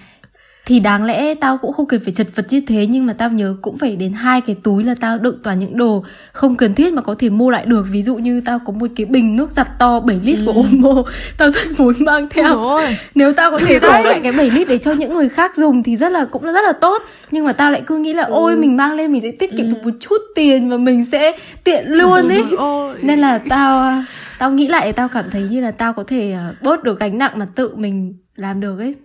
[0.65, 3.29] thì đáng lẽ tao cũng không cần phải chật vật như thế nhưng mà tao
[3.29, 6.75] nhớ cũng phải đến hai cái túi là tao đựng toàn những đồ không cần
[6.75, 7.85] thiết mà có thể mua lại được.
[7.91, 11.03] Ví dụ như tao có một cái bình nước giặt to 7 lít của Omo
[11.37, 12.79] tao rất muốn mang theo.
[13.15, 15.83] Nếu tao có thể bỏ lại cái 7 lít để cho những người khác dùng
[15.83, 17.03] thì rất là cũng rất là tốt.
[17.31, 19.73] Nhưng mà tao lại cứ nghĩ là ôi mình mang lên mình sẽ tiết kiệm
[19.73, 22.95] được một chút tiền và mình sẽ tiện luôn ấy ôi.
[23.01, 24.01] nên là tao
[24.39, 27.17] tao nghĩ lại tao cảm thấy như là tao có thể à, bớt được gánh
[27.17, 28.95] nặng mà tự mình làm được ấy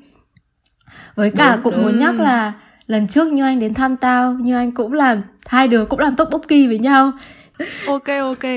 [1.15, 1.83] với cả Đúng, cũng đúng.
[1.83, 2.53] muốn nhắc là
[2.87, 6.17] lần trước như anh đến thăm tao như anh cũng làm hai đứa cũng làm
[6.17, 7.13] tteokbokki với nhau.
[7.87, 8.51] Ok ok.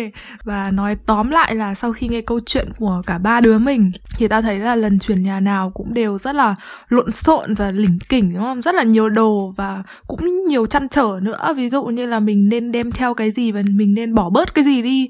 [0.44, 3.92] Và nói tóm lại là sau khi nghe câu chuyện của cả ba đứa mình
[4.18, 6.56] Thì tao thấy là lần chuyển nhà nào cũng đều rất là
[6.90, 8.62] lộn xộn và lỉnh kỉnh đúng không?
[8.62, 11.54] Rất là nhiều đồ và cũng nhiều chăn trở nữa.
[11.58, 14.54] Ví dụ như là mình nên đem theo cái gì và mình nên bỏ bớt
[14.54, 15.10] cái gì đi.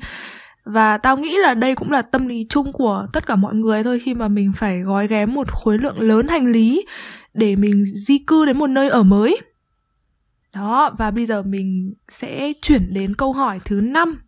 [0.65, 3.84] Và tao nghĩ là đây cũng là tâm lý chung của tất cả mọi người
[3.84, 6.86] thôi khi mà mình phải gói ghém một khối lượng lớn hành lý
[7.34, 9.38] để mình di cư đến một nơi ở mới.
[10.54, 14.22] đó và bây giờ mình sẽ chuyển đến câu hỏi thứ năm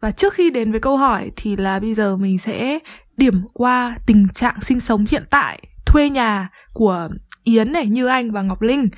[0.00, 2.78] và trước khi đến với câu hỏi thì là bây giờ mình sẽ
[3.16, 7.08] điểm qua tình trạng sinh sống hiện tại thuê nhà của
[7.44, 8.88] Yến này, Như Anh và Ngọc Linh.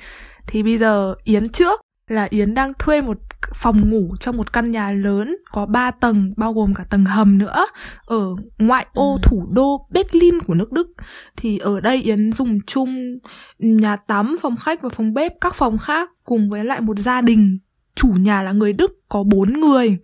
[0.47, 3.17] Thì bây giờ Yến trước là Yến đang thuê một
[3.55, 7.37] phòng ngủ trong một căn nhà lớn có 3 tầng bao gồm cả tầng hầm
[7.37, 7.65] nữa
[8.05, 9.19] ở ngoại ô ừ.
[9.23, 10.87] thủ đô Berlin của nước Đức.
[11.37, 13.17] Thì ở đây Yến dùng chung
[13.59, 17.21] nhà tắm, phòng khách và phòng bếp các phòng khác cùng với lại một gia
[17.21, 17.59] đình
[17.95, 19.97] chủ nhà là người Đức có bốn người.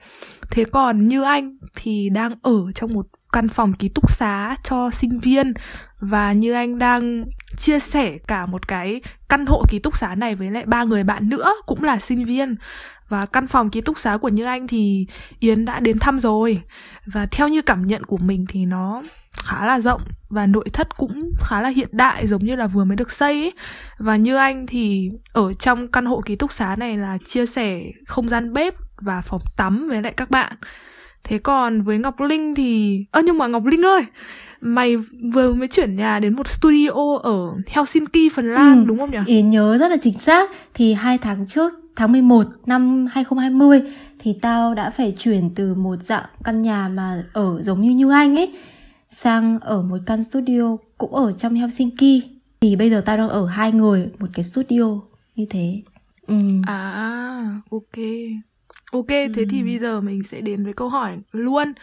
[0.52, 4.90] Thế còn như anh thì đang ở trong một căn phòng ký túc xá cho
[4.92, 5.54] sinh viên.
[6.00, 7.26] Và như anh đang
[7.58, 11.04] chia sẻ cả một cái căn hộ ký túc xá này với lại ba người
[11.04, 12.56] bạn nữa cũng là sinh viên.
[13.10, 15.08] Và căn phòng ký túc xá của Như Anh thì
[15.40, 16.62] Yến đã đến thăm rồi.
[17.06, 20.98] Và theo như cảm nhận của mình thì nó khá là rộng và nội thất
[20.98, 23.54] cũng khá là hiện đại giống như là vừa mới được xây ấy.
[23.98, 27.82] và như anh thì ở trong căn hộ ký túc xá này là chia sẻ
[28.08, 30.56] không gian bếp và phòng tắm với lại các bạn
[31.24, 34.02] thế còn với ngọc linh thì ơ nhưng mà ngọc linh ơi
[34.62, 34.98] mày
[35.34, 39.18] vừa mới chuyển nhà đến một studio ở Helsinki, Phần Lan ừ, đúng không nhỉ?
[39.26, 43.82] Yến nhớ rất là chính xác thì hai tháng trước tháng 11 năm 2020
[44.20, 48.12] thì tao đã phải chuyển từ một dạng căn nhà mà ở giống như Như
[48.12, 48.54] Anh ấy
[49.10, 52.24] sang ở một căn studio cũng ở trong Helsinki
[52.62, 54.86] thì bây giờ tao đang ở hai người một cái studio
[55.36, 55.82] như thế
[56.28, 56.36] ừ.
[56.68, 58.06] à ok
[58.92, 59.28] ok ừ.
[59.36, 61.74] thế thì bây giờ mình sẽ đến với câu hỏi luôn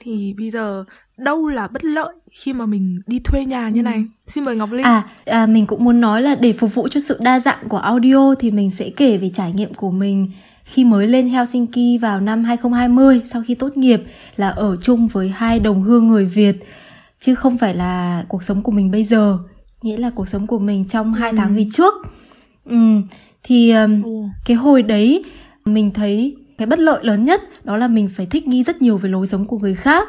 [0.00, 0.84] thì bây giờ
[1.18, 3.84] đâu là bất lợi khi mà mình đi thuê nhà như ừ.
[3.84, 6.88] này xin mời ngọc linh à, à mình cũng muốn nói là để phục vụ
[6.88, 10.30] cho sự đa dạng của audio thì mình sẽ kể về trải nghiệm của mình
[10.64, 14.02] khi mới lên Helsinki vào năm 2020 sau khi tốt nghiệp
[14.36, 16.56] là ở chung với hai đồng hương người Việt
[17.20, 19.38] chứ không phải là cuộc sống của mình bây giờ
[19.82, 21.36] nghĩa là cuộc sống của mình trong hai ừ.
[21.38, 21.94] tháng về trước
[22.64, 22.76] ừ,
[23.42, 24.10] thì um, ừ.
[24.46, 25.24] cái hồi đấy
[25.64, 28.96] mình thấy cái bất lợi lớn nhất đó là mình phải thích nghi rất nhiều
[28.96, 30.08] về lối sống của người khác.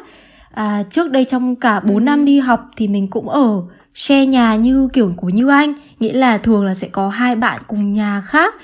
[0.52, 2.02] À, trước đây trong cả 4 ừ.
[2.02, 3.62] năm đi học thì mình cũng ở
[3.96, 7.62] share nhà như kiểu của như anh nghĩa là thường là sẽ có hai bạn
[7.68, 8.56] cùng nhà khác.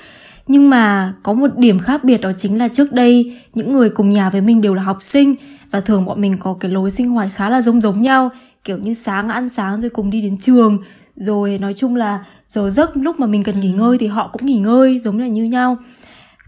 [0.46, 4.10] Nhưng mà có một điểm khác biệt đó chính là trước đây những người cùng
[4.10, 5.34] nhà với mình đều là học sinh
[5.70, 8.30] và thường bọn mình có cái lối sinh hoạt khá là giống giống nhau
[8.64, 10.78] kiểu như sáng ăn sáng rồi cùng đi đến trường.
[11.16, 14.46] Rồi nói chung là giờ giấc lúc mà mình cần nghỉ ngơi thì họ cũng
[14.46, 15.76] nghỉ ngơi giống là như nhau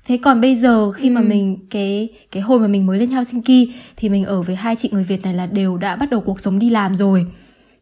[0.05, 1.13] thế còn bây giờ khi ừ.
[1.13, 4.77] mà mình cái cái hồi mà mình mới lên Helsinki thì mình ở với hai
[4.77, 7.27] chị người Việt này là đều đã bắt đầu cuộc sống đi làm rồi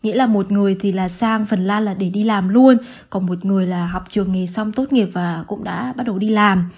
[0.03, 2.77] nghĩa là một người thì là sang Phần Lan là để đi làm luôn
[3.11, 6.19] còn một người là học trường nghề xong tốt nghiệp và cũng đã bắt đầu
[6.19, 6.71] đi làm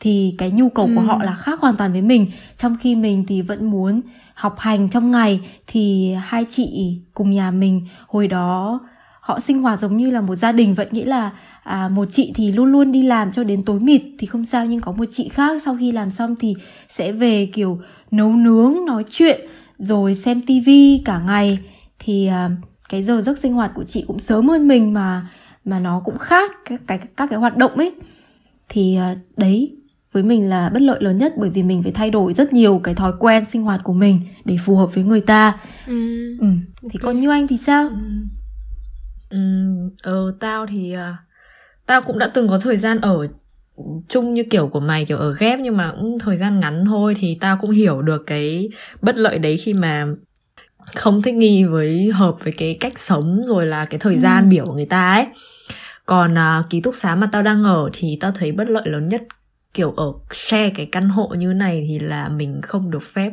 [0.00, 0.92] thì cái nhu cầu ừ.
[0.96, 4.00] của họ là khác hoàn toàn với mình trong khi mình thì vẫn muốn
[4.34, 8.80] học hành trong ngày thì hai chị cùng nhà mình hồi đó
[9.24, 11.30] họ sinh hoạt giống như là một gia đình vậy nghĩa là
[11.62, 14.66] à, một chị thì luôn luôn đi làm cho đến tối mịt thì không sao
[14.66, 16.54] nhưng có một chị khác sau khi làm xong thì
[16.88, 19.40] sẽ về kiểu nấu nướng nói chuyện
[19.78, 21.58] rồi xem tivi cả ngày
[21.98, 22.50] thì à,
[22.88, 25.28] cái giờ giấc sinh hoạt của chị cũng sớm hơn mình mà
[25.64, 27.92] mà nó cũng khác các cái các cái hoạt động ấy
[28.68, 29.76] thì à, đấy
[30.12, 32.80] với mình là bất lợi lớn nhất bởi vì mình phải thay đổi rất nhiều
[32.84, 35.94] cái thói quen sinh hoạt của mình để phù hợp với người ta ừ.
[36.40, 36.46] ừ.
[36.82, 37.00] thì okay.
[37.02, 37.96] còn như anh thì sao ừ.
[39.34, 39.40] Ừ,
[40.02, 41.16] ờ, tao thì uh,
[41.86, 43.28] tao cũng đã từng có thời gian ở
[44.08, 47.14] chung như kiểu của mày kiểu ở ghép nhưng mà cũng thời gian ngắn thôi
[47.18, 48.68] thì tao cũng hiểu được cái
[49.00, 50.06] bất lợi đấy khi mà
[50.94, 54.48] không thích nghi với hợp với cái cách sống rồi là cái thời gian ừ.
[54.50, 55.26] biểu của người ta ấy
[56.06, 59.08] còn uh, ký túc xá mà tao đang ở thì tao thấy bất lợi lớn
[59.08, 59.22] nhất
[59.74, 63.32] kiểu ở share cái căn hộ như này thì là mình không được phép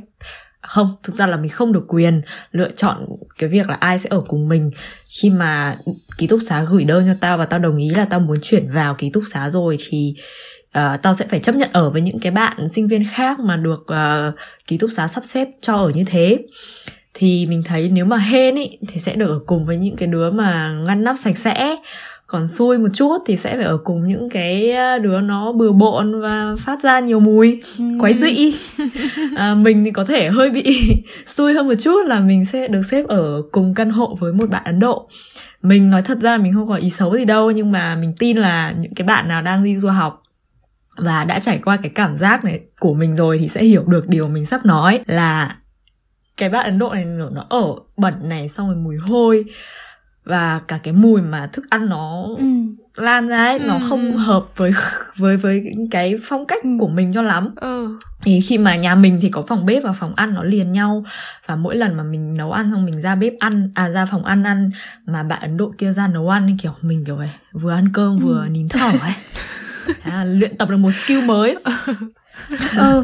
[0.62, 2.22] không thực ra là mình không được quyền
[2.52, 3.06] lựa chọn
[3.38, 4.72] cái việc là ai sẽ ở cùng mình.
[5.08, 5.76] Khi mà
[6.18, 8.72] ký túc xá gửi đơn cho tao và tao đồng ý là tao muốn chuyển
[8.72, 10.16] vào ký túc xá rồi thì
[10.78, 13.58] uh, tao sẽ phải chấp nhận ở với những cái bạn sinh viên khác mà
[13.58, 14.36] được uh,
[14.68, 16.40] ký túc xá sắp xếp cho ở như thế.
[17.14, 20.08] Thì mình thấy nếu mà hên ý thì sẽ được ở cùng với những cái
[20.08, 21.76] đứa mà ngăn nắp sạch sẽ
[22.32, 26.22] còn xui một chút thì sẽ phải ở cùng những cái đứa nó bừa bộn
[26.22, 27.86] và phát ra nhiều mùi ừ.
[28.00, 28.54] quái dị.
[29.36, 30.94] À, mình thì có thể hơi bị
[31.26, 34.50] xui hơn một chút là mình sẽ được xếp ở cùng căn hộ với một
[34.50, 35.08] bạn ấn độ.
[35.62, 38.38] Mình nói thật ra mình không có ý xấu gì đâu nhưng mà mình tin
[38.38, 40.24] là những cái bạn nào đang đi du học
[40.98, 44.08] và đã trải qua cái cảm giác này của mình rồi thì sẽ hiểu được
[44.08, 45.58] điều mình sắp nói là
[46.38, 47.66] cái bạn ấn độ này nó ở
[47.98, 49.46] bẩn này xong rồi mùi hôi
[50.26, 52.46] và cả cái mùi mà thức ăn nó ừ.
[52.96, 53.66] lan ra ấy ừ.
[53.68, 54.72] nó không hợp với
[55.18, 56.70] với với cái phong cách ừ.
[56.80, 57.98] của mình cho lắm ừ.
[58.24, 61.06] thì khi mà nhà mình thì có phòng bếp và phòng ăn nó liền nhau
[61.48, 64.26] và mỗi lần mà mình nấu ăn xong mình ra bếp ăn à ra phòng
[64.26, 64.72] ăn ăn
[65.06, 67.90] mà bạn ấn độ kia ra nấu ăn thì kiểu mình kiểu vậy vừa ăn
[67.94, 68.50] cơm vừa ừ.
[68.50, 69.14] nín thở ấy
[70.04, 71.58] à, luyện tập được một skill mới
[72.78, 73.04] ừ.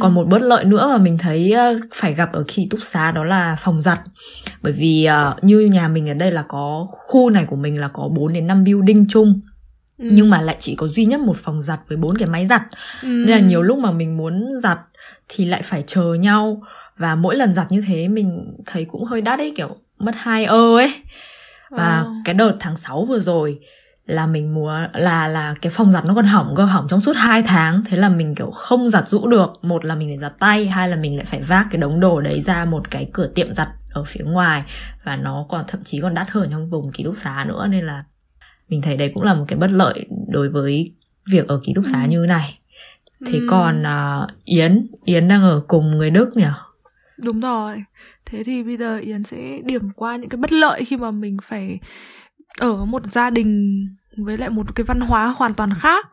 [0.00, 3.10] còn một bất lợi nữa mà mình thấy ờ, phải gặp ở ký túc xá
[3.10, 4.00] đó là phòng giặt
[4.62, 7.88] bởi vì uh, như nhà mình ở đây là có khu này của mình là
[7.88, 9.40] có 4 đến 5 building chung
[10.00, 10.08] Ừ.
[10.12, 12.62] nhưng mà lại chỉ có duy nhất một phòng giặt với bốn cái máy giặt
[13.02, 13.08] ừ.
[13.08, 14.78] nên là nhiều lúc mà mình muốn giặt
[15.28, 16.62] thì lại phải chờ nhau
[16.96, 20.44] và mỗi lần giặt như thế mình thấy cũng hơi đắt ấy kiểu mất hai
[20.44, 20.92] ơ ấy
[21.70, 22.22] và wow.
[22.24, 23.58] cái đợt tháng 6 vừa rồi
[24.10, 27.16] là mình mua là là cái phòng giặt nó còn hỏng cơ hỏng trong suốt
[27.16, 27.82] 2 tháng.
[27.86, 29.52] Thế là mình kiểu không giặt rũ được.
[29.62, 32.20] Một là mình phải giặt tay hai là mình lại phải vác cái đống đồ
[32.20, 34.64] đấy ra một cái cửa tiệm giặt ở phía ngoài.
[35.04, 37.66] Và nó còn thậm chí còn đắt hơn trong vùng ký túc xá nữa.
[37.70, 38.04] Nên là
[38.68, 40.94] mình thấy đấy cũng là một cái bất lợi đối với
[41.30, 42.08] việc ở ký túc xá ừ.
[42.08, 42.54] như này.
[43.26, 43.46] Thế ừ.
[43.50, 46.44] còn uh, yến yến đang ở cùng người đức nhỉ?
[47.16, 47.84] Đúng rồi.
[48.26, 51.36] Thế thì bây giờ yến sẽ điểm qua những cái bất lợi khi mà mình
[51.42, 51.78] phải
[52.60, 53.82] ở một gia đình
[54.24, 56.08] với lại một cái văn hóa hoàn toàn khác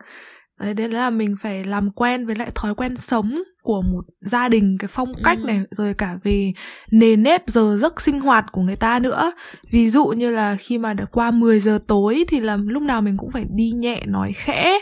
[0.60, 4.48] đấy đấy là mình phải làm quen với lại thói quen sống của một gia
[4.48, 5.64] đình cái phong cách này ừ.
[5.70, 6.52] rồi cả về
[6.90, 9.32] nền nếp giờ giấc sinh hoạt của người ta nữa
[9.70, 13.02] ví dụ như là khi mà đã qua 10 giờ tối thì là lúc nào
[13.02, 14.78] mình cũng phải đi nhẹ nói khẽ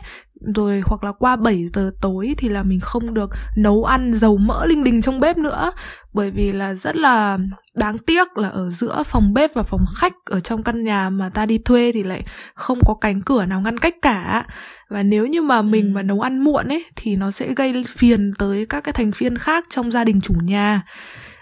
[0.55, 4.37] rồi hoặc là qua 7 giờ tối thì là mình không được nấu ăn dầu
[4.37, 5.73] mỡ linh đình trong bếp nữa.
[6.15, 7.39] Bởi vì là rất là
[7.79, 11.29] đáng tiếc là ở giữa phòng bếp và phòng khách ở trong căn nhà mà
[11.29, 14.47] ta đi thuê thì lại không có cánh cửa nào ngăn cách cả.
[14.89, 15.91] Và nếu như mà mình ừ.
[15.95, 19.39] mà nấu ăn muộn ấy thì nó sẽ gây phiền tới các cái thành viên
[19.39, 20.83] khác trong gia đình chủ nhà.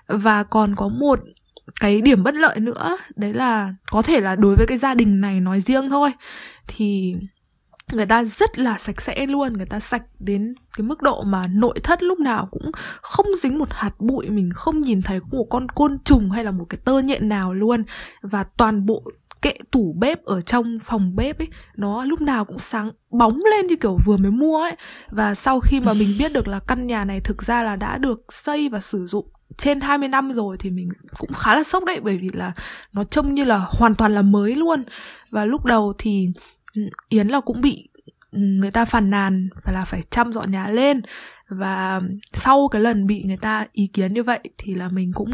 [0.06, 1.20] Và còn có một
[1.80, 5.20] cái điểm bất lợi nữa đấy là có thể là đối với cái gia đình
[5.20, 6.12] này nói riêng thôi
[6.66, 7.14] thì
[7.92, 11.46] người ta rất là sạch sẽ luôn, người ta sạch đến cái mức độ mà
[11.50, 12.70] nội thất lúc nào cũng
[13.02, 16.50] không dính một hạt bụi, mình không nhìn thấy một con côn trùng hay là
[16.50, 17.84] một cái tơ nhện nào luôn.
[18.22, 19.02] Và toàn bộ
[19.42, 23.66] kệ tủ bếp ở trong phòng bếp ấy, nó lúc nào cũng sáng bóng lên
[23.66, 24.76] như kiểu vừa mới mua ấy.
[25.10, 27.98] Và sau khi mà mình biết được là căn nhà này thực ra là đã
[27.98, 31.84] được xây và sử dụng trên 20 năm rồi thì mình cũng khá là sốc
[31.84, 32.52] đấy, bởi vì là
[32.92, 34.84] nó trông như là hoàn toàn là mới luôn.
[35.30, 36.28] Và lúc đầu thì
[37.08, 37.88] Yến là cũng bị
[38.32, 41.02] ừ, người ta phàn nàn phải là phải chăm dọn nhà lên.
[41.48, 42.00] Và
[42.32, 45.30] sau cái lần bị người ta ý kiến như vậy thì là mình cũng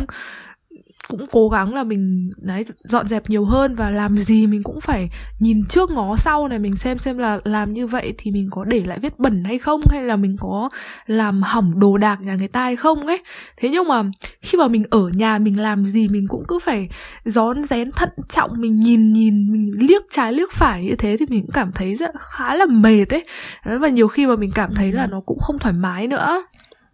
[1.11, 4.81] cũng cố gắng là mình đấy dọn dẹp nhiều hơn và làm gì mình cũng
[4.81, 8.49] phải nhìn trước ngó sau này mình xem xem là làm như vậy thì mình
[8.51, 10.71] có để lại vết bẩn hay không hay là mình có
[11.07, 13.23] làm hỏng đồ đạc nhà người ta hay không ấy.
[13.57, 14.03] Thế nhưng mà
[14.43, 16.89] khi mà mình ở nhà mình làm gì mình cũng cứ phải
[17.25, 21.27] rón rén thận trọng mình nhìn nhìn mình liếc trái liếc phải như thế thì
[21.29, 23.25] mình cũng cảm thấy rất khá là mệt ấy.
[23.65, 26.43] Và nhiều khi mà mình cảm thấy là nó cũng không thoải mái nữa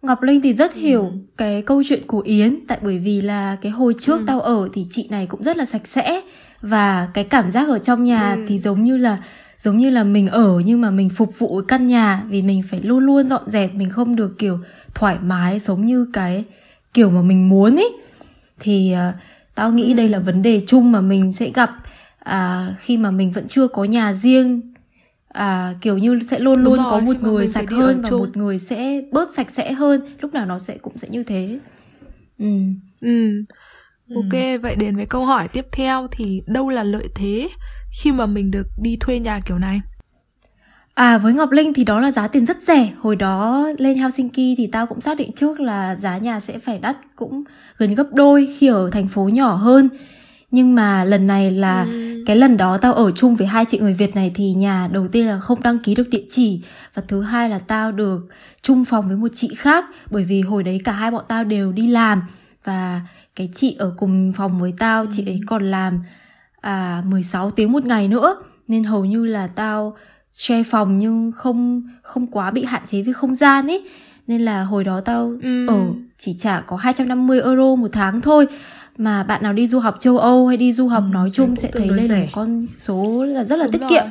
[0.01, 1.11] Ngọc Linh thì rất hiểu ừ.
[1.37, 4.23] cái câu chuyện của Yến tại bởi vì là cái hồi trước ừ.
[4.27, 6.21] tao ở thì chị này cũng rất là sạch sẽ
[6.61, 8.45] và cái cảm giác ở trong nhà ừ.
[8.47, 9.17] thì giống như là
[9.57, 12.81] giống như là mình ở nhưng mà mình phục vụ căn nhà vì mình phải
[12.81, 14.59] luôn luôn dọn dẹp mình không được kiểu
[14.93, 16.43] thoải mái sống như cái
[16.93, 17.93] kiểu mà mình muốn ấy
[18.59, 19.15] thì uh,
[19.55, 19.93] tao nghĩ ừ.
[19.93, 21.71] đây là vấn đề chung mà mình sẽ gặp
[22.19, 24.66] à, khi mà mình vẫn chưa có nhà riêng
[25.37, 28.19] à, kiểu như sẽ luôn luôn rồi, có một người sạch hơn và chung.
[28.19, 30.01] một người sẽ bớt sạch sẽ hơn.
[30.21, 31.59] Lúc nào nó sẽ cũng sẽ như thế.
[32.39, 32.45] Ừ.
[33.01, 33.43] Ừ.
[34.15, 34.59] Ok ừ.
[34.61, 37.49] vậy đến với câu hỏi tiếp theo thì đâu là lợi thế
[38.01, 39.81] khi mà mình được đi thuê nhà kiểu này?
[40.93, 42.89] À với Ngọc Linh thì đó là giá tiền rất rẻ.
[42.99, 46.79] Hồi đó lên Helsinki thì tao cũng xác định trước là giá nhà sẽ phải
[46.79, 47.43] đắt cũng
[47.77, 49.89] gần gấp đôi khi ở thành phố nhỏ hơn
[50.51, 52.23] nhưng mà lần này là ừ.
[52.25, 55.07] cái lần đó tao ở chung với hai chị người Việt này thì nhà đầu
[55.07, 56.61] tiên là không đăng ký được địa chỉ
[56.93, 58.27] và thứ hai là tao được
[58.61, 61.71] chung phòng với một chị khác bởi vì hồi đấy cả hai bọn tao đều
[61.71, 62.21] đi làm
[62.63, 63.01] và
[63.35, 65.99] cái chị ở cùng phòng với tao chị ấy còn làm
[66.61, 68.35] à 16 tiếng một ngày nữa
[68.67, 69.97] nên hầu như là tao
[70.31, 73.83] share phòng nhưng không không quá bị hạn chế với không gian ấy
[74.27, 75.67] nên là hồi đó tao ừ.
[75.67, 75.79] ở
[76.17, 78.47] chỉ trả có 250 euro một tháng thôi
[78.97, 81.55] mà bạn nào đi du học châu Âu hay đi du học ừ, nói chung
[81.55, 83.89] sẽ thấy đây là một con số là rất là Đúng tiết rồi.
[83.89, 84.05] kiệm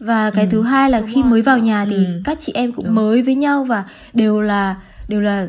[0.00, 1.30] và cái ừ, thứ hai là khi rồi.
[1.30, 2.20] mới vào nhà thì ừ.
[2.24, 2.94] các chị em cũng Đúng.
[2.94, 4.76] mới với nhau và đều là
[5.08, 5.48] đều là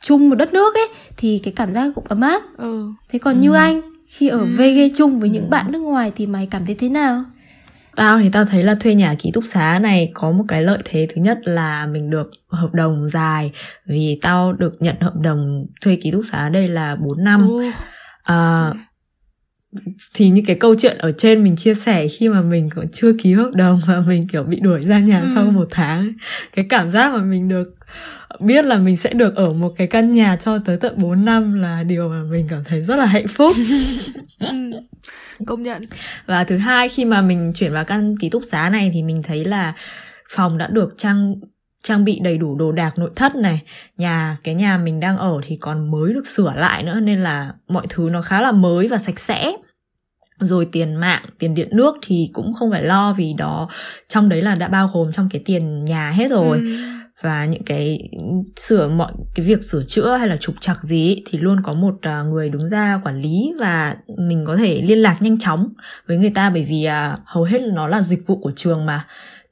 [0.00, 2.92] chung một đất nước ấy thì cái cảm giác cũng ấm áp ừ.
[3.08, 3.40] thế còn ừ.
[3.40, 4.44] như anh khi ở ừ.
[4.44, 5.48] VG chung với những ừ.
[5.50, 7.24] bạn nước ngoài thì mày cảm thấy thế nào
[7.96, 10.78] Tao thì tao thấy là thuê nhà ký túc xá này có một cái lợi
[10.84, 13.52] thế thứ nhất là mình được hợp đồng dài
[13.86, 17.48] vì tao được nhận hợp đồng thuê ký túc xá đây là 4 năm.
[17.48, 17.70] Ừ
[18.22, 18.72] à,
[20.14, 23.12] thì những cái câu chuyện ở trên mình chia sẻ khi mà mình còn chưa
[23.18, 25.28] ký hợp đồng và mình kiểu bị đuổi ra nhà ừ.
[25.34, 26.12] sau một tháng
[26.54, 27.74] cái cảm giác mà mình được
[28.40, 31.54] biết là mình sẽ được ở một cái căn nhà cho tới tận 4 năm
[31.54, 33.56] là điều mà mình cảm thấy rất là hạnh phúc
[34.40, 34.70] ừ.
[35.46, 35.86] công nhận
[36.26, 39.22] và thứ hai khi mà mình chuyển vào căn ký túc xá này thì mình
[39.22, 39.74] thấy là
[40.28, 41.34] phòng đã được trang
[41.82, 43.62] trang bị đầy đủ đồ đạc nội thất này
[43.96, 47.52] nhà cái nhà mình đang ở thì còn mới được sửa lại nữa nên là
[47.68, 49.52] mọi thứ nó khá là mới và sạch sẽ.
[50.38, 53.68] Rồi tiền mạng tiền điện nước thì cũng không phải lo vì đó
[54.08, 56.58] trong đấy là đã bao gồm trong cái tiền nhà hết rồi.
[56.58, 56.76] Ừ.
[57.22, 58.10] và những cái
[58.56, 61.72] sửa mọi cái việc sửa chữa hay là trục trặc gì ấy, thì luôn có
[61.72, 65.72] một à, người đứng ra quản lý và mình có thể liên lạc nhanh chóng
[66.06, 69.04] với người ta bởi vì uh, hầu hết nó là dịch vụ của trường mà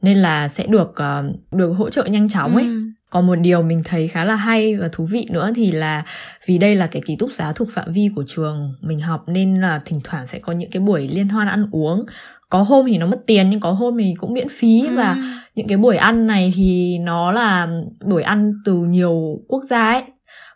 [0.03, 2.81] nên là sẽ được uh, được hỗ trợ nhanh chóng ấy ừ.
[3.11, 6.03] còn một điều mình thấy khá là hay và thú vị nữa thì là
[6.47, 9.55] vì đây là cái ký túc xá thuộc phạm vi của trường mình học nên
[9.55, 12.05] là thỉnh thoảng sẽ có những cái buổi liên hoan ăn uống
[12.51, 14.97] có hôm thì nó mất tiền nhưng có hôm thì cũng miễn phí ừ.
[14.97, 15.17] và
[15.55, 17.69] những cái buổi ăn này thì nó là
[18.05, 20.03] buổi ăn từ nhiều quốc gia ấy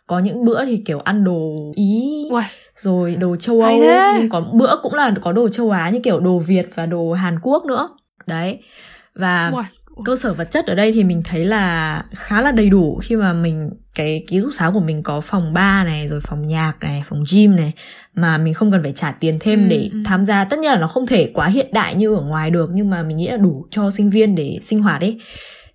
[0.07, 2.43] có những bữa thì kiểu ăn đồ ý Uầy.
[2.77, 3.79] rồi đồ châu âu
[4.19, 7.13] nhưng có bữa cũng là có đồ châu á như kiểu đồ việt và đồ
[7.13, 7.89] hàn quốc nữa
[8.27, 8.59] đấy
[9.15, 9.63] và Wow
[10.05, 13.15] cơ sở vật chất ở đây thì mình thấy là khá là đầy đủ khi
[13.15, 16.73] mà mình cái ký túc xá của mình có phòng bar này rồi phòng nhạc
[16.81, 17.73] này phòng gym này
[18.15, 20.01] mà mình không cần phải trả tiền thêm ừ, để ừ.
[20.05, 22.69] tham gia tất nhiên là nó không thể quá hiện đại như ở ngoài được
[22.73, 25.19] nhưng mà mình nghĩ là đủ cho sinh viên để sinh hoạt ấy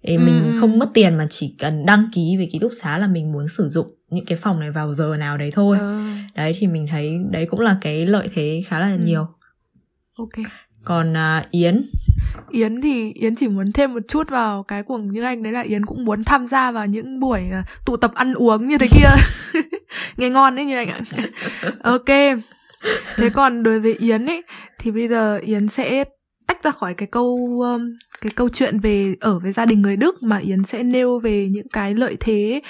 [0.03, 0.61] để ừ, mình ừ.
[0.61, 3.49] không mất tiền mà chỉ cần đăng ký về ký túc xá là mình muốn
[3.49, 6.03] sử dụng những cái phòng này vào giờ nào đấy thôi ừ.
[6.37, 8.99] đấy thì mình thấy đấy cũng là cái lợi thế khá là ừ.
[9.05, 9.27] nhiều
[10.19, 10.47] ok
[10.89, 11.83] còn uh, yến?
[12.51, 15.61] Yến thì Yến chỉ muốn thêm một chút vào cái của như anh đấy là
[15.61, 18.87] Yến cũng muốn tham gia vào những buổi uh, tụ tập ăn uống như thế
[18.91, 19.09] kia.
[20.17, 21.01] Nghe ngon đấy như anh ạ.
[21.83, 22.39] Ok.
[23.17, 24.43] Thế còn đối với Yến ấy
[24.79, 26.05] thì bây giờ Yến sẽ
[26.47, 27.83] tách ra khỏi cái câu um,
[28.21, 31.49] cái câu chuyện về ở với gia đình người Đức mà Yến sẽ nêu về
[31.51, 32.61] những cái lợi thế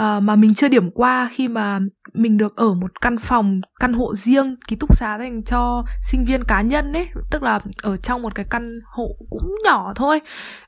[0.00, 1.80] uh, mà mình chưa điểm qua khi mà
[2.14, 6.24] mình được ở một căn phòng căn hộ riêng ký túc xá dành cho sinh
[6.24, 7.08] viên cá nhân ấy.
[7.30, 10.20] Tức là ở trong một cái căn hộ cũng nhỏ thôi.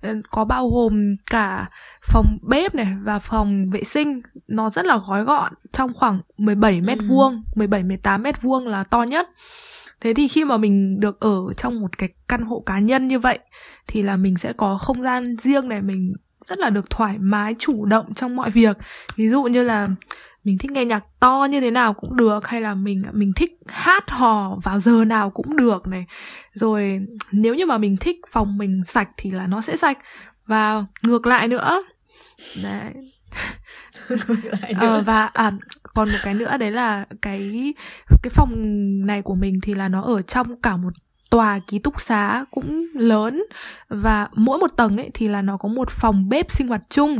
[0.02, 1.68] Ờ, có bao gồm cả
[2.02, 4.20] phòng bếp này và phòng vệ sinh.
[4.48, 7.04] Nó rất là gói gọn trong khoảng 17 mét ừ.
[7.08, 9.28] vuông 17 18 mét vuông là to nhất
[10.00, 13.18] thế thì khi mà mình được ở trong một cái căn hộ cá nhân như
[13.18, 13.38] vậy
[13.86, 16.12] thì là mình sẽ có không gian riêng này mình
[16.46, 18.76] rất là được thoải mái chủ động trong mọi việc.
[19.16, 19.88] Ví dụ như là
[20.44, 23.50] mình thích nghe nhạc to như thế nào cũng được hay là mình mình thích
[23.68, 26.06] hát hò vào giờ nào cũng được này.
[26.52, 27.00] Rồi
[27.32, 29.98] nếu như mà mình thích phòng mình sạch thì là nó sẽ sạch.
[30.46, 31.84] Và ngược lại nữa.
[32.62, 32.92] Đấy.
[34.80, 35.52] Ờ, và à,
[35.96, 37.74] còn một cái nữa đấy là cái
[38.22, 38.52] cái phòng
[39.06, 40.92] này của mình thì là nó ở trong cả một
[41.30, 43.42] tòa ký túc xá cũng lớn.
[43.88, 47.16] Và mỗi một tầng ấy thì là nó có một phòng bếp sinh hoạt chung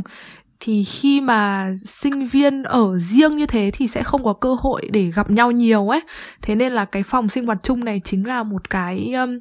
[0.61, 4.89] thì khi mà sinh viên ở riêng như thế thì sẽ không có cơ hội
[4.93, 6.01] để gặp nhau nhiều ấy
[6.43, 9.39] thế nên là cái phòng sinh hoạt chung này chính là một cái um,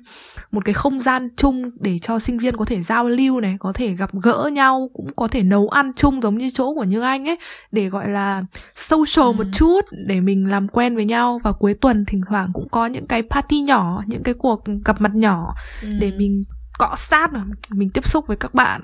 [0.51, 3.73] một cái không gian chung để cho sinh viên có thể giao lưu này có
[3.73, 7.01] thể gặp gỡ nhau cũng có thể nấu ăn chung giống như chỗ của như
[7.01, 7.37] anh ấy
[7.71, 8.43] để gọi là
[8.75, 9.31] social ừ.
[9.31, 12.85] một chút để mình làm quen với nhau và cuối tuần thỉnh thoảng cũng có
[12.85, 15.87] những cái party nhỏ những cái cuộc gặp mặt nhỏ ừ.
[15.99, 16.43] để mình
[16.79, 17.31] cọ sát
[17.69, 18.81] mình tiếp xúc với các bạn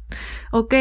[0.50, 0.72] ok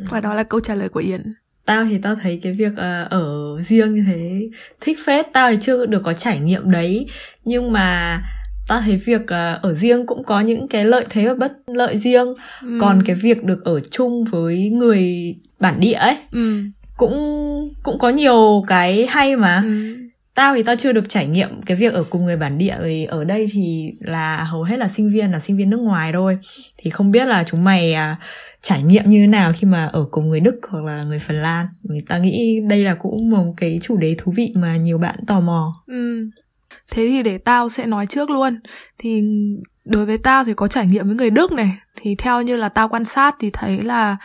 [0.00, 1.34] và đó là câu trả lời của Yến.
[1.66, 4.48] Tao thì tao thấy cái việc uh, ở riêng như thế
[4.80, 5.26] thích phết.
[5.32, 7.06] Tao thì chưa được có trải nghiệm đấy.
[7.44, 8.20] Nhưng mà
[8.68, 11.98] tao thấy việc uh, ở riêng cũng có những cái lợi thế và bất lợi
[11.98, 12.34] riêng.
[12.62, 12.78] Ừ.
[12.80, 16.60] còn cái việc được ở chung với người bản địa ấy ừ.
[16.96, 17.16] cũng
[17.82, 19.62] cũng có nhiều cái hay mà.
[19.64, 19.96] Ừ.
[20.34, 22.76] tao thì tao chưa được trải nghiệm cái việc ở cùng người bản địa.
[22.82, 26.10] Vì ở đây thì là hầu hết là sinh viên là sinh viên nước ngoài
[26.12, 26.38] thôi.
[26.78, 28.18] Thì không biết là chúng mày uh,
[28.66, 31.36] trải nghiệm như thế nào khi mà ở cùng người Đức hoặc là người Phần
[31.36, 31.66] Lan?
[31.82, 35.14] Người ta nghĩ đây là cũng một cái chủ đề thú vị mà nhiều bạn
[35.26, 35.82] tò mò.
[35.86, 36.30] Ừ.
[36.90, 38.60] thế thì để tao sẽ nói trước luôn.
[38.98, 39.22] Thì
[39.84, 41.78] đối với tao thì có trải nghiệm với người Đức này.
[41.96, 44.16] Thì theo như là tao quan sát thì thấy là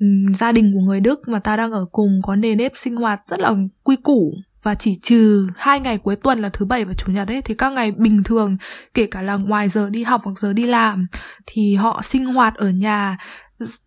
[0.00, 2.96] um, gia đình của người Đức mà ta đang ở cùng có nền nếp sinh
[2.96, 4.34] hoạt rất là quy củ.
[4.62, 7.54] Và chỉ trừ hai ngày cuối tuần là thứ bảy và chủ nhật ấy thì
[7.54, 8.56] các ngày bình thường
[8.94, 11.06] kể cả là ngoài giờ đi học hoặc giờ đi làm
[11.46, 13.16] thì họ sinh hoạt ở nhà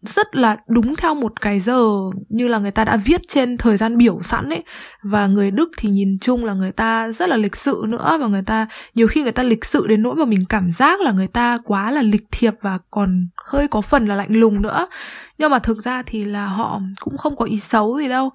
[0.01, 1.85] rất là đúng theo một cái giờ
[2.29, 4.63] như là người ta đã viết trên thời gian biểu sẵn ấy.
[5.03, 8.17] Và người Đức thì nhìn chung là người ta rất là lịch sự nữa.
[8.21, 11.01] Và người ta nhiều khi người ta lịch sự đến nỗi mà mình cảm giác
[11.01, 14.61] là người ta quá là lịch thiệp và còn hơi có phần là lạnh lùng
[14.61, 14.87] nữa.
[15.37, 18.29] Nhưng mà thực ra thì là họ cũng không có ý xấu gì đâu.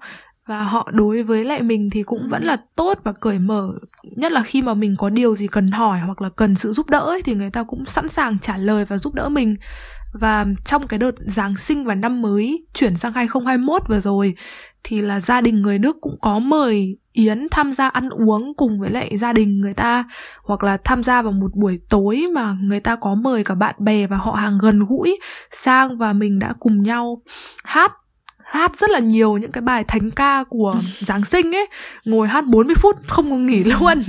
[0.47, 3.69] Và họ đối với lại mình thì cũng vẫn là tốt và cởi mở.
[4.03, 6.89] Nhất là khi mà mình có điều gì cần hỏi hoặc là cần sự giúp
[6.89, 9.55] đỡ ấy, thì người ta cũng sẵn sàng trả lời và giúp đỡ mình
[10.19, 14.35] và trong cái đợt Giáng sinh và năm mới chuyển sang 2021 vừa rồi,
[14.83, 18.79] thì là gia đình người Đức cũng có mời yến tham gia ăn uống cùng
[18.79, 20.03] với lại gia đình người ta,
[20.43, 23.75] hoặc là tham gia vào một buổi tối mà người ta có mời cả bạn
[23.79, 25.19] bè và họ hàng gần gũi,
[25.51, 27.21] sang và mình đã cùng nhau
[27.63, 27.91] hát
[28.55, 31.67] hát rất là nhiều những cái bài thánh ca của Giáng sinh ấy.
[32.05, 34.01] Ngồi hát 40 phút không ngừng nghỉ luôn.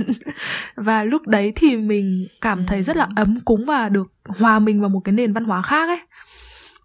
[0.75, 4.81] Và lúc đấy thì mình cảm thấy rất là ấm cúng và được hòa mình
[4.81, 5.99] vào một cái nền văn hóa khác ấy.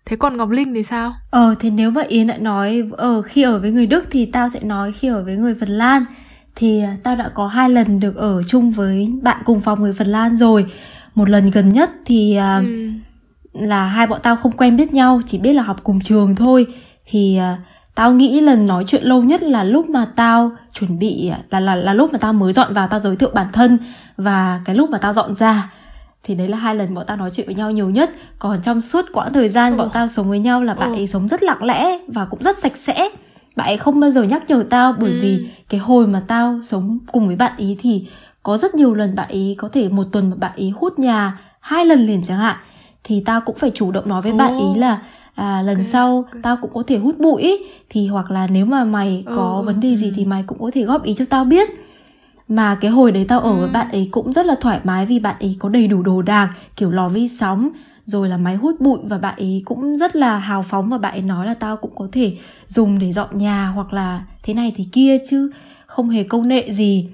[0.05, 1.15] Thế còn Ngọc Linh thì sao?
[1.31, 4.49] Ờ thì nếu mà Yến lại nói ở khi ở với người Đức thì tao
[4.49, 6.05] sẽ nói khi ở với người Phần Lan.
[6.55, 9.93] Thì à, tao đã có hai lần được ở chung với bạn cùng phòng người
[9.93, 10.67] Phần Lan rồi.
[11.15, 12.89] Một lần gần nhất thì uh, ừ.
[13.53, 16.67] là hai bọn tao không quen biết nhau chỉ biết là học cùng trường thôi
[17.13, 17.59] thì uh,
[17.95, 21.75] tao nghĩ lần nói chuyện lâu nhất là lúc mà tao chuẩn bị là là
[21.75, 23.79] là lúc mà tao mới dọn vào tao giới thiệu bản thân
[24.17, 25.71] và cái lúc mà tao dọn ra
[26.23, 28.81] thì đấy là hai lần bọn tao nói chuyện với nhau nhiều nhất còn trong
[28.81, 29.77] suốt quãng thời gian ừ.
[29.77, 30.97] bọn tao sống với nhau là bạn ừ.
[30.97, 33.09] ấy sống rất lặng lẽ và cũng rất sạch sẽ
[33.57, 35.19] bạn ấy không bao giờ nhắc nhở tao bởi ừ.
[35.23, 38.07] vì cái hồi mà tao sống cùng với bạn ý thì
[38.43, 41.39] có rất nhiều lần bạn ý có thể một tuần mà bạn ý hút nhà
[41.61, 42.57] hai lần liền chẳng hạn
[43.05, 44.39] thì tao cũng phải chủ động nói với oh.
[44.39, 45.01] bạn ý là
[45.35, 45.85] à, lần okay.
[45.85, 47.57] sau tao cũng có thể hút bụi ý.
[47.89, 49.67] thì hoặc là nếu mà mày có ừ.
[49.67, 51.69] vấn đề gì thì mày cũng có thể góp ý cho tao biết
[52.49, 53.57] mà cái hồi đấy tao ở ừ.
[53.57, 56.23] với bạn ấy cũng rất là thoải mái vì bạn ấy có đầy đủ đồ
[56.23, 57.71] đạc kiểu lò vi sóng
[58.05, 61.13] rồi là máy hút bụi và bạn ấy cũng rất là hào phóng và bạn
[61.13, 64.73] ấy nói là tao cũng có thể dùng để dọn nhà hoặc là thế này
[64.77, 65.51] thế kia chứ
[65.87, 67.09] không hề công nghệ gì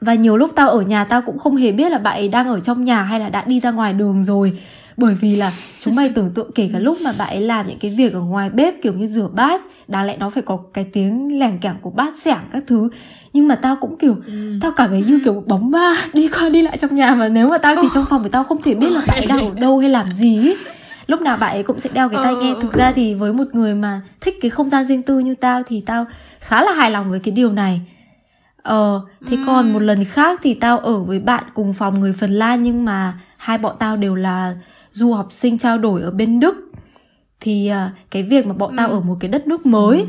[0.00, 2.48] và nhiều lúc tao ở nhà tao cũng không hề biết là bạn ấy đang
[2.48, 4.58] ở trong nhà hay là đã đi ra ngoài đường rồi
[4.98, 7.78] bởi vì là chúng mày tưởng tượng kể cả lúc mà bạn ấy làm những
[7.78, 10.86] cái việc ở ngoài bếp kiểu như rửa bát đáng lẽ nó phải có cái
[10.92, 12.88] tiếng lẻng kẻng của bát sẻng các thứ.
[13.32, 14.58] Nhưng mà tao cũng kiểu ừ.
[14.60, 17.48] tao cảm thấy như kiểu bóng ma đi qua đi lại trong nhà mà nếu
[17.48, 19.54] mà tao chỉ trong phòng thì tao không thể biết là bạn ấy đang ở
[19.60, 20.56] đâu hay làm gì ấy
[21.06, 22.54] lúc nào bạn ấy cũng sẽ đeo cái tai nghe.
[22.62, 25.62] Thực ra thì với một người mà thích cái không gian riêng tư như tao
[25.66, 26.06] thì tao
[26.40, 27.80] khá là hài lòng với cái điều này.
[28.62, 29.42] Ờ thế ừ.
[29.46, 32.84] còn một lần khác thì tao ở với bạn cùng phòng người phần lan nhưng
[32.84, 34.54] mà hai bọn tao đều là
[34.98, 36.54] du học sinh trao đổi ở bên đức
[37.40, 38.74] thì uh, cái việc mà bọn ừ.
[38.76, 40.06] tao ở một cái đất nước mới ừ.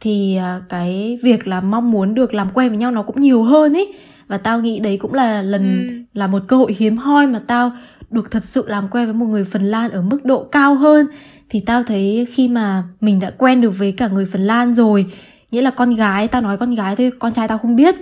[0.00, 3.42] thì uh, cái việc là mong muốn được làm quen với nhau nó cũng nhiều
[3.42, 3.84] hơn ý
[4.26, 6.18] và tao nghĩ đấy cũng là lần ừ.
[6.18, 7.72] là một cơ hội hiếm hoi mà tao
[8.10, 11.06] được thật sự làm quen với một người Phần Lan ở mức độ cao hơn
[11.48, 15.06] thì tao thấy khi mà mình đã quen được với cả người Phần Lan rồi
[15.50, 17.94] nghĩa là con gái tao nói con gái thôi con trai tao không biết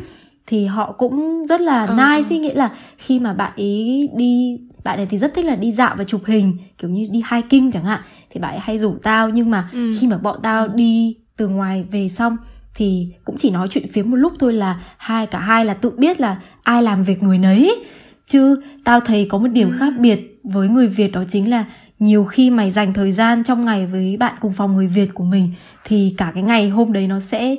[0.47, 1.95] thì họ cũng rất là ừ.
[1.95, 5.57] nice ý nghĩa là khi mà bạn ý đi bạn này thì rất thích là
[5.57, 8.78] đi dạo và chụp hình kiểu như đi hiking chẳng hạn thì bạn ấy hay
[8.78, 9.89] rủ tao nhưng mà ừ.
[10.01, 12.37] khi mà bọn tao đi từ ngoài về xong
[12.74, 15.91] thì cũng chỉ nói chuyện phía một lúc thôi là hai cả hai là tự
[15.91, 17.85] biết là ai làm việc người nấy
[18.26, 19.76] chứ tao thấy có một điểm ừ.
[19.78, 21.64] khác biệt với người Việt đó chính là
[21.99, 25.24] nhiều khi mày dành thời gian trong ngày với bạn cùng phòng người Việt của
[25.24, 25.51] mình
[25.85, 27.57] thì cả cái ngày hôm đấy nó sẽ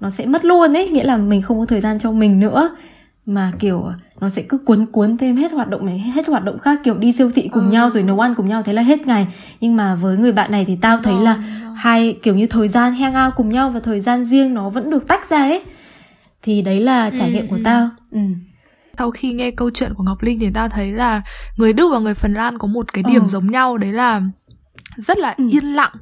[0.00, 2.76] nó sẽ mất luôn ấy nghĩa là mình không có thời gian cho mình nữa
[3.26, 6.58] mà kiểu nó sẽ cứ cuốn cuốn thêm hết hoạt động này hết hoạt động
[6.58, 7.70] khác kiểu đi siêu thị cùng ừ.
[7.70, 9.26] nhau rồi nấu ăn cùng nhau thế là hết ngày
[9.60, 11.22] nhưng mà với người bạn này thì tao thấy ừ.
[11.22, 11.42] là
[11.76, 14.90] hai kiểu như thời gian hang out cùng nhau và thời gian riêng nó vẫn
[14.90, 15.62] được tách ra ấy
[16.42, 17.34] thì đấy là trải ừ.
[17.34, 17.62] nghiệm của ừ.
[17.64, 18.20] tao ừ
[19.00, 21.22] sau khi nghe câu chuyện của Ngọc Linh thì tao thấy là
[21.56, 23.28] người Đức và người Phần Lan có một cái điểm ừ.
[23.28, 24.22] giống nhau đấy là
[24.96, 25.46] rất là ừ.
[25.50, 25.92] yên lặng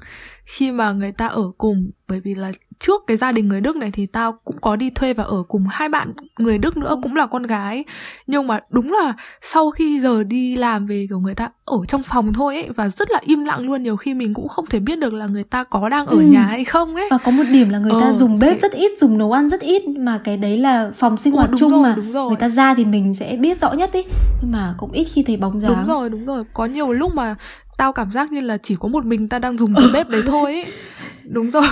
[0.49, 1.91] khi mà người ta ở cùng.
[2.09, 4.91] Bởi vì là trước cái gia đình người Đức này thì tao cũng có đi
[4.91, 7.85] thuê và ở cùng hai bạn người Đức nữa cũng là con gái.
[8.27, 12.03] Nhưng mà đúng là sau khi giờ đi làm về kiểu người ta ở trong
[12.03, 13.83] phòng thôi ấy và rất là im lặng luôn.
[13.83, 16.21] Nhiều khi mình cũng không thể biết được là người ta có đang ở ừ.
[16.21, 17.09] nhà hay không ấy.
[17.11, 18.59] Và có một điểm là người ta ờ, dùng bếp thế...
[18.59, 21.71] rất ít dùng nấu ăn rất ít mà cái đấy là phòng sinh hoạt chung
[21.71, 21.95] rồi, mà.
[21.97, 22.29] đúng rồi.
[22.29, 24.03] người ta ra thì mình sẽ biết rõ nhất ý
[24.43, 25.75] nhưng mà cũng ít khi thấy bóng dáng.
[25.77, 26.45] Đúng rồi đúng rồi.
[26.53, 27.37] Có nhiều lúc mà
[27.79, 30.23] tao cảm giác như là chỉ có một mình ta đang dùng cái bếp đấy
[30.27, 30.65] thôi ấy
[31.25, 31.69] đúng rồi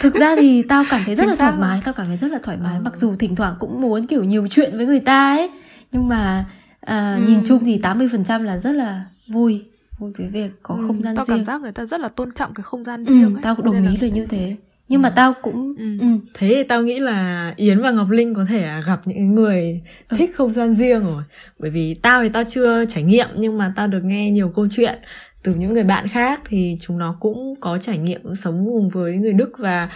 [0.00, 2.38] thực ra thì tao cảm thấy rất là thoải mái tao cảm thấy rất là
[2.42, 2.82] thoải mái ừ.
[2.84, 5.50] mặc dù thỉnh thoảng cũng muốn kiểu nhiều chuyện với người ta ấy
[5.92, 6.44] nhưng mà
[6.80, 7.26] à, ừ.
[7.28, 9.64] nhìn chung thì 80% là rất là vui
[9.98, 12.08] vui cái việc có ừ, không gian tao riêng cảm giác người ta rất là
[12.08, 13.42] tôn trọng cái không gian riêng ừ, ấy.
[13.42, 14.56] tao cũng đồng ý là như thế
[14.88, 15.02] nhưng ừ.
[15.02, 15.98] mà tao cũng ừ.
[16.00, 16.06] Ừ.
[16.34, 20.16] thế thì tao nghĩ là yến và ngọc linh có thể gặp những người ừ.
[20.16, 21.22] thích không gian riêng rồi
[21.58, 24.66] bởi vì tao thì tao chưa trải nghiệm nhưng mà tao được nghe nhiều câu
[24.70, 24.98] chuyện
[25.42, 29.16] từ những người bạn khác thì chúng nó cũng có trải nghiệm sống cùng với
[29.16, 29.88] người Đức và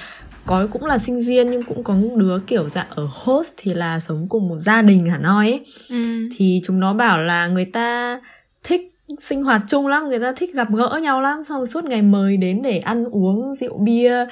[0.47, 4.01] có cũng là sinh viên nhưng cũng có đứa kiểu dạng ở host thì là
[4.01, 6.28] sống cùng một gia đình hẳn hoi ấy ừ.
[6.36, 8.20] thì chúng nó bảo là người ta
[8.62, 8.80] thích
[9.20, 12.36] sinh hoạt chung lắm người ta thích gặp gỡ nhau lắm xong suốt ngày mời
[12.36, 14.26] đến để ăn uống rượu bia à,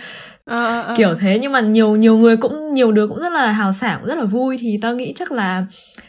[0.44, 0.94] à, à.
[0.96, 4.04] kiểu thế nhưng mà nhiều nhiều người cũng nhiều đứa cũng rất là hào sảng
[4.04, 5.66] rất là vui thì tao nghĩ chắc là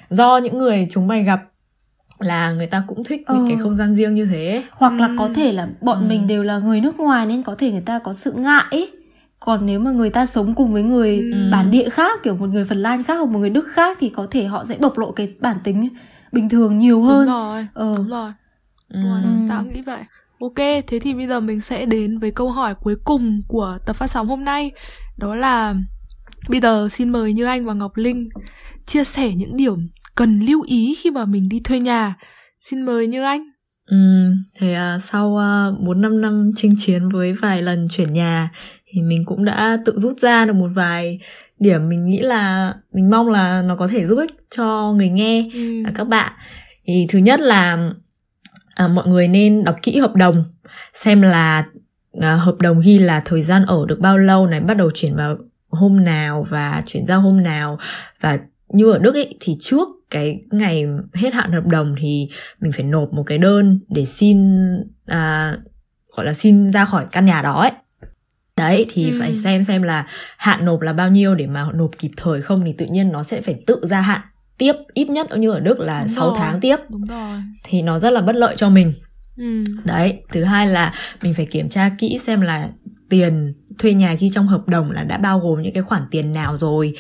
[0.10, 1.40] do những người chúng mày gặp
[2.24, 3.64] là người ta cũng thích những cái ờ.
[3.64, 6.06] không gian riêng như thế hoặc là có thể là bọn ừ.
[6.08, 8.92] mình đều là người nước ngoài nên có thể người ta có sự ngại ấy
[9.40, 11.50] còn nếu mà người ta sống cùng với người Ừ.
[11.52, 14.10] bản địa khác kiểu một người Phần Lan khác hoặc một người Đức khác thì
[14.10, 15.90] có thể họ sẽ bộc lộ cái bản tính
[16.32, 18.32] bình thường nhiều hơn đúng rồi ờ đúng rồi
[18.94, 19.00] Ừ.
[19.02, 19.30] Đúng rồi, Ừ.
[19.50, 20.00] tao nghĩ vậy
[20.40, 23.94] ok thế thì bây giờ mình sẽ đến với câu hỏi cuối cùng của tập
[23.96, 24.72] phát sóng hôm nay
[25.18, 25.76] đó là
[26.50, 28.30] bây giờ xin mời như anh và ngọc linh
[28.86, 32.16] chia sẻ những điểm cần lưu ý khi mà mình đi thuê nhà
[32.60, 33.54] xin mời như anh
[33.86, 33.98] Ừ,
[34.60, 38.50] thế à, sau à, 4-5 năm chinh chiến với vài lần chuyển nhà
[38.88, 41.20] thì mình cũng đã tự rút ra được một vài
[41.60, 45.50] điểm mình nghĩ là mình mong là nó có thể giúp ích cho người nghe
[45.54, 45.84] ừ.
[45.96, 46.34] các bạn.
[46.86, 47.92] Thì thứ nhất là
[48.76, 50.44] à, mọi người nên đọc kỹ hợp đồng
[50.94, 51.66] xem là
[52.22, 55.16] à, hợp đồng ghi là thời gian ở được bao lâu này, bắt đầu chuyển
[55.16, 55.38] vào
[55.70, 57.78] hôm nào và chuyển ra hôm nào
[58.22, 58.40] và
[58.74, 62.84] như ở Đức ấy thì trước cái ngày hết hạn hợp đồng thì mình phải
[62.86, 64.38] nộp một cái đơn để xin
[65.06, 65.56] à,
[66.16, 67.72] gọi là xin ra khỏi căn nhà đó ấy
[68.58, 69.18] đấy thì Ừ.
[69.20, 70.06] phải xem xem là
[70.38, 73.24] hạn nộp là bao nhiêu để mà nộp kịp thời không thì tự nhiên nó
[73.24, 74.22] sẽ phải tự gia hạn
[74.58, 76.36] tiếp ít nhất như ở Đức là Đúng 6 rồi.
[76.40, 78.94] tháng tiếp đúng rồi thì nó rất là bất lợi cho mình
[79.38, 79.64] ừ.
[79.86, 82.70] đấy thứ hai là mình phải kiểm tra kỹ xem là
[83.10, 86.32] tiền thuê nhà ghi trong hợp đồng là đã bao gồm những cái khoản tiền
[86.32, 86.94] nào rồi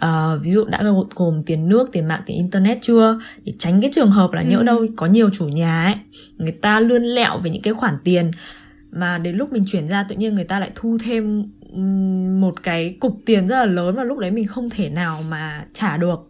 [0.00, 0.82] Ờ, ví dụ đã
[1.14, 3.20] gồm- tiền nước tiền mạng tiền internet chưa?
[3.44, 4.62] Để tránh cái trường hợp là nhỡ Ừ.
[4.62, 5.94] đâu có nhiều chủ nhà ấy
[6.38, 8.30] người ta lươn lẹo về những cái khoản tiền
[8.90, 11.42] mà đến lúc mình chuyển ra tự nhiên người ta lại thu thêm
[12.40, 15.64] một cái cục tiền rất là lớn và lúc đấy mình không thể nào mà
[15.72, 16.20] trả được.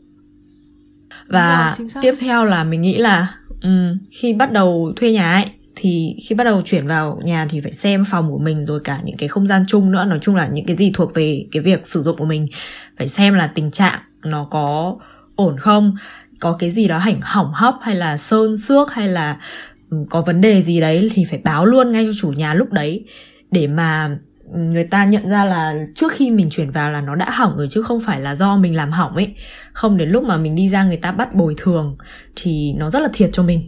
[1.29, 5.45] Và rồi, tiếp theo là mình nghĩ là ừm, khi bắt đầu thuê nhà ấy
[5.77, 9.01] thì khi bắt đầu chuyển vào nhà thì phải xem phòng của mình rồi cả
[9.05, 10.05] những cái không gian chung nữa.
[10.05, 12.47] Nói chung là những cái gì thuộc về cái việc sử dụng của mình,
[12.99, 14.97] phải xem là tình trạng nó có
[15.37, 15.97] ổn không,
[16.41, 19.37] có cái gì đó hỏng hỏng hóc hay là sơn xước hay là
[19.91, 22.73] ừ, có vấn đề gì đấy thì phải báo luôn ngay cho chủ nhà lúc
[22.73, 23.05] đấy
[23.51, 24.19] để mà
[24.53, 27.67] người ta nhận ra là trước khi mình chuyển vào là nó đã hỏng rồi
[27.71, 29.35] chứ không phải là do mình làm hỏng ấy.
[29.73, 31.97] Không, đến lúc mà mình đi ra người ta bắt bồi thường
[32.37, 33.63] thì nó rất là thiệt cho mình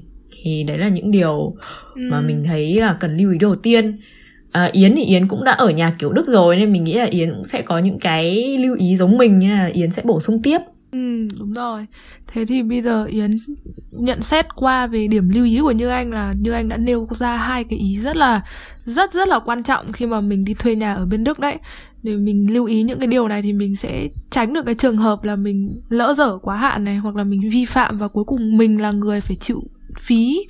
[0.47, 1.57] thì đấy là những điều
[1.94, 3.99] mà mình thấy là cần lưu ý đầu tiên
[4.53, 7.05] à, Yến thì Yến cũng đã ở nhà kiểu Đức rồi nên mình nghĩ là
[7.05, 10.20] Yến cũng sẽ có những cái lưu ý giống mình nên là Yến sẽ bổ
[10.20, 10.59] sung tiếp
[10.92, 11.86] Ừ, đúng rồi.
[12.26, 13.30] Thế thì bây giờ Yến
[13.90, 17.09] nhận xét qua về điểm lưu ý của Như Anh là Như Anh đã nêu
[17.11, 18.42] ra hai cái ý rất là
[18.84, 21.59] rất rất là quan trọng khi mà mình đi thuê nhà ở bên Đức đấy.
[22.03, 24.97] Để mình lưu ý những cái điều này thì mình sẽ tránh được cái trường
[24.97, 28.24] hợp là mình lỡ dở quá hạn này hoặc là mình vi phạm và cuối
[28.24, 29.62] cùng mình là người phải chịu
[30.01, 30.47] phí.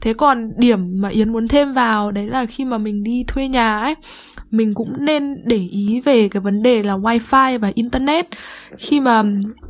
[0.00, 3.48] Thế còn điểm mà Yến muốn thêm vào, đấy là khi mà mình đi thuê
[3.48, 3.94] nhà ấy,
[4.50, 8.26] mình cũng nên để ý về cái vấn đề là wifi và internet
[8.78, 9.22] khi mà,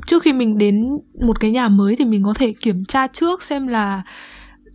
[0.07, 0.89] trước khi mình đến
[1.27, 4.03] một cái nhà mới thì mình có thể kiểm tra trước xem là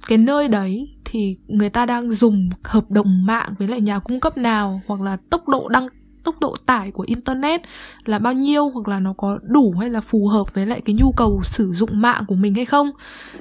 [0.08, 4.20] cái nơi đấy thì người ta đang dùng hợp đồng mạng với lại nhà cung
[4.20, 5.88] cấp nào hoặc là tốc độ đăng
[6.24, 7.62] tốc độ tải của internet
[8.06, 10.96] là bao nhiêu hoặc là nó có đủ hay là phù hợp với lại cái
[11.00, 12.92] nhu cầu sử dụng mạng của mình hay không.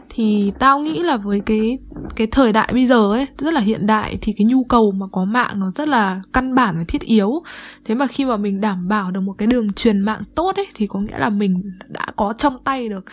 [0.09, 1.79] Thì tao nghĩ là với cái
[2.16, 5.07] cái thời đại bây giờ ấy, rất là hiện đại thì cái nhu cầu mà
[5.12, 7.43] có mạng nó rất là căn bản và thiết yếu.
[7.85, 10.66] Thế mà khi mà mình đảm bảo được một cái đường truyền mạng tốt ấy,
[10.74, 13.05] thì có nghĩa là mình đã có trong tay được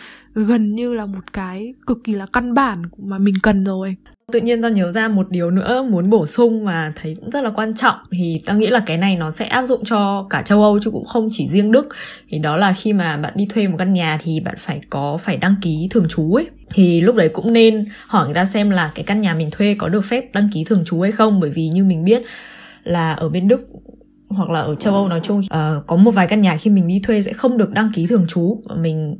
[0.44, 3.96] gần như là một cái cực kỳ là căn bản mà mình cần rồi.
[4.32, 7.44] Tự nhiên tao nhớ ra một điều nữa muốn bổ sung mà thấy cũng rất
[7.44, 7.96] là quan trọng.
[8.10, 10.90] Thì tao nghĩ là cái này nó sẽ áp dụng cho cả châu Âu chứ
[10.90, 11.88] cũng không chỉ riêng Đức.
[12.28, 15.16] Thì đó là khi mà bạn đi thuê một căn nhà thì bạn phải có
[15.16, 16.46] phải đăng ký thường trú ấy.
[16.74, 19.76] Thì lúc đấy cũng nên hỏi người ta xem là cái căn nhà mình thuê
[19.78, 21.40] có được phép đăng ký thường trú hay không.
[21.40, 22.22] Bởi vì như mình biết
[22.84, 23.60] là ở bên Đức
[24.28, 26.88] hoặc là ở châu Âu nói chung uh, có một vài căn nhà khi mình
[26.88, 28.62] đi thuê sẽ không được đăng ký thường trú.
[28.76, 29.16] Mình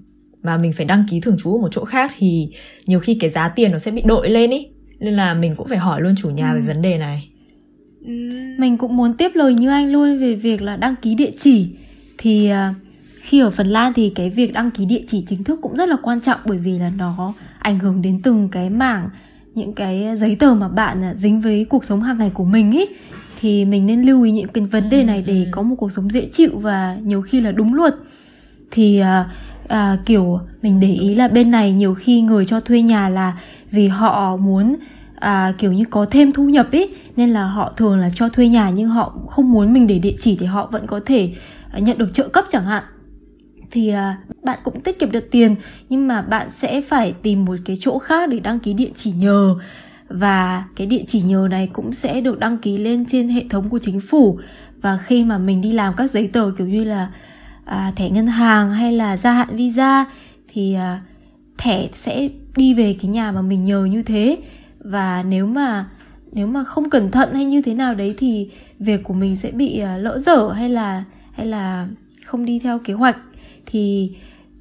[0.46, 2.48] mà mình phải đăng ký thường trú ở một chỗ khác thì
[2.86, 4.66] nhiều khi cái giá tiền nó sẽ bị đội lên ý.
[5.00, 7.28] Nên là mình cũng phải hỏi luôn chủ nhà về vấn đề này.
[8.58, 11.68] Mình cũng muốn tiếp lời như anh luôn về việc là đăng ký địa chỉ.
[12.18, 12.74] Thì à,
[13.20, 15.88] khi ở Phần Lan thì cái việc đăng ký địa chỉ chính thức cũng rất
[15.88, 19.08] là quan trọng Bởi vì là nó ảnh hưởng đến từng cái mảng
[19.54, 22.72] Những cái giấy tờ mà bạn à, dính với cuộc sống hàng ngày của mình
[22.72, 22.86] ý.
[23.40, 26.10] Thì mình nên lưu ý những cái vấn đề này để có một cuộc sống
[26.10, 27.94] dễ chịu và nhiều khi là đúng luật.
[28.70, 29.24] Thì à,
[29.68, 33.38] à, kiểu mình để ý là bên này nhiều khi người cho thuê nhà là
[33.70, 34.76] vì họ muốn
[35.20, 38.48] à, kiểu như có thêm thu nhập ấy nên là họ thường là cho thuê
[38.48, 41.34] nhà nhưng họ không muốn mình để địa chỉ để họ vẫn có thể
[41.72, 42.84] à, nhận được trợ cấp chẳng hạn.
[43.70, 45.54] Thì à, bạn cũng tiết kiệm được tiền
[45.88, 49.12] nhưng mà bạn sẽ phải tìm một cái chỗ khác để đăng ký địa chỉ
[49.12, 49.54] nhờ.
[50.08, 53.68] Và cái địa chỉ nhờ này cũng sẽ được đăng ký lên trên hệ thống
[53.68, 54.38] của chính phủ.
[54.82, 57.08] Và khi mà mình đi làm các giấy tờ kiểu như là
[57.66, 60.04] à, thẻ ngân hàng hay là gia hạn visa
[60.48, 61.00] thì à,
[61.58, 64.38] thẻ sẽ đi về cái nhà mà mình nhờ như thế.
[64.80, 65.86] Và nếu mà
[66.32, 69.50] nếu mà không cẩn thận hay như thế nào đấy thì việc của mình sẽ
[69.50, 71.88] bị uh, lỡ dở hay là hay là
[72.24, 73.16] không đi theo kế hoạch.
[73.66, 74.10] Thì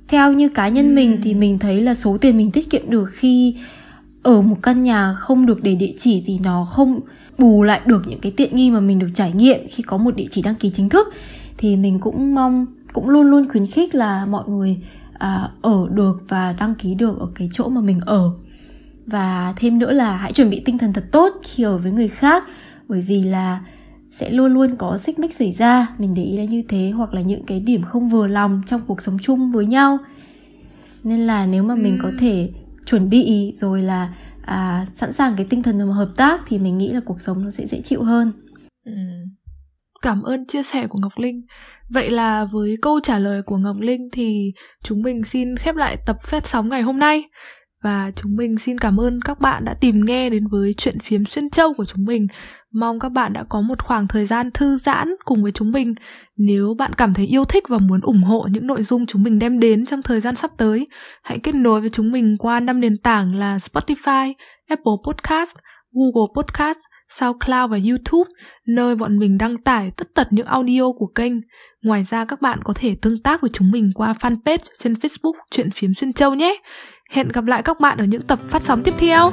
[0.07, 3.09] theo như cá nhân mình thì mình thấy là số tiền mình tiết kiệm được
[3.13, 3.55] khi
[4.23, 6.99] ở một căn nhà không được để địa chỉ thì nó không
[7.37, 10.15] bù lại được những cái tiện nghi mà mình được trải nghiệm khi có một
[10.15, 11.13] địa chỉ đăng ký chính thức.
[11.57, 12.65] Thì mình cũng mong
[12.95, 14.77] cũng luôn luôn khuyến khích là mọi người
[15.13, 18.31] à, ở được và đăng ký được ở cái chỗ mà mình ở.
[19.05, 22.07] Và thêm nữa là hãy chuẩn bị tinh thần thật tốt khi ở với người
[22.07, 22.43] khác
[22.87, 23.65] bởi vì là
[24.11, 25.87] sẽ luôn luôn có xích mích xảy ra.
[25.97, 28.81] Mình để ý là như thế hoặc là những cái điểm không vừa lòng trong
[28.87, 29.97] cuộc sống chung với nhau.
[31.03, 32.49] Nên là nếu mà mình có thể
[32.85, 36.77] chuẩn bị rồi là à, sẵn sàng cái tinh thần mà hợp tác thì mình
[36.77, 38.31] nghĩ là cuộc sống nó sẽ dễ chịu hơn.
[38.85, 38.91] Ừ.
[40.01, 41.41] cảm ơn chia sẻ của ngọc linh
[41.89, 45.97] vậy là với câu trả lời của ngọc linh thì chúng mình xin khép lại
[46.05, 47.23] tập phát sóng ngày hôm nay.
[47.83, 51.25] Và chúng mình xin cảm ơn các bạn đã tìm nghe đến với chuyện phiếm
[51.25, 52.27] xuyên châu của chúng mình.
[52.73, 55.93] Mong các bạn đã có một khoảng thời gian thư giãn cùng với chúng mình.
[56.37, 59.39] Nếu bạn cảm thấy yêu thích và muốn ủng hộ những nội dung chúng mình
[59.39, 60.87] đem đến trong thời gian sắp tới,
[61.23, 64.33] hãy kết nối với chúng mình qua năm nền tảng là spotify,
[64.67, 65.57] apple podcast,
[65.91, 66.79] google podcast
[67.09, 68.31] SoundCloud và YouTube,
[68.67, 71.33] nơi bọn mình đăng tải tất tật những audio của kênh.
[71.81, 75.33] Ngoài ra các bạn có thể tương tác với chúng mình qua fanpage trên Facebook
[75.51, 76.61] Chuyện phím Xuyên Châu nhé.
[77.09, 79.31] Hẹn gặp lại các bạn ở những tập phát sóng tiếp theo.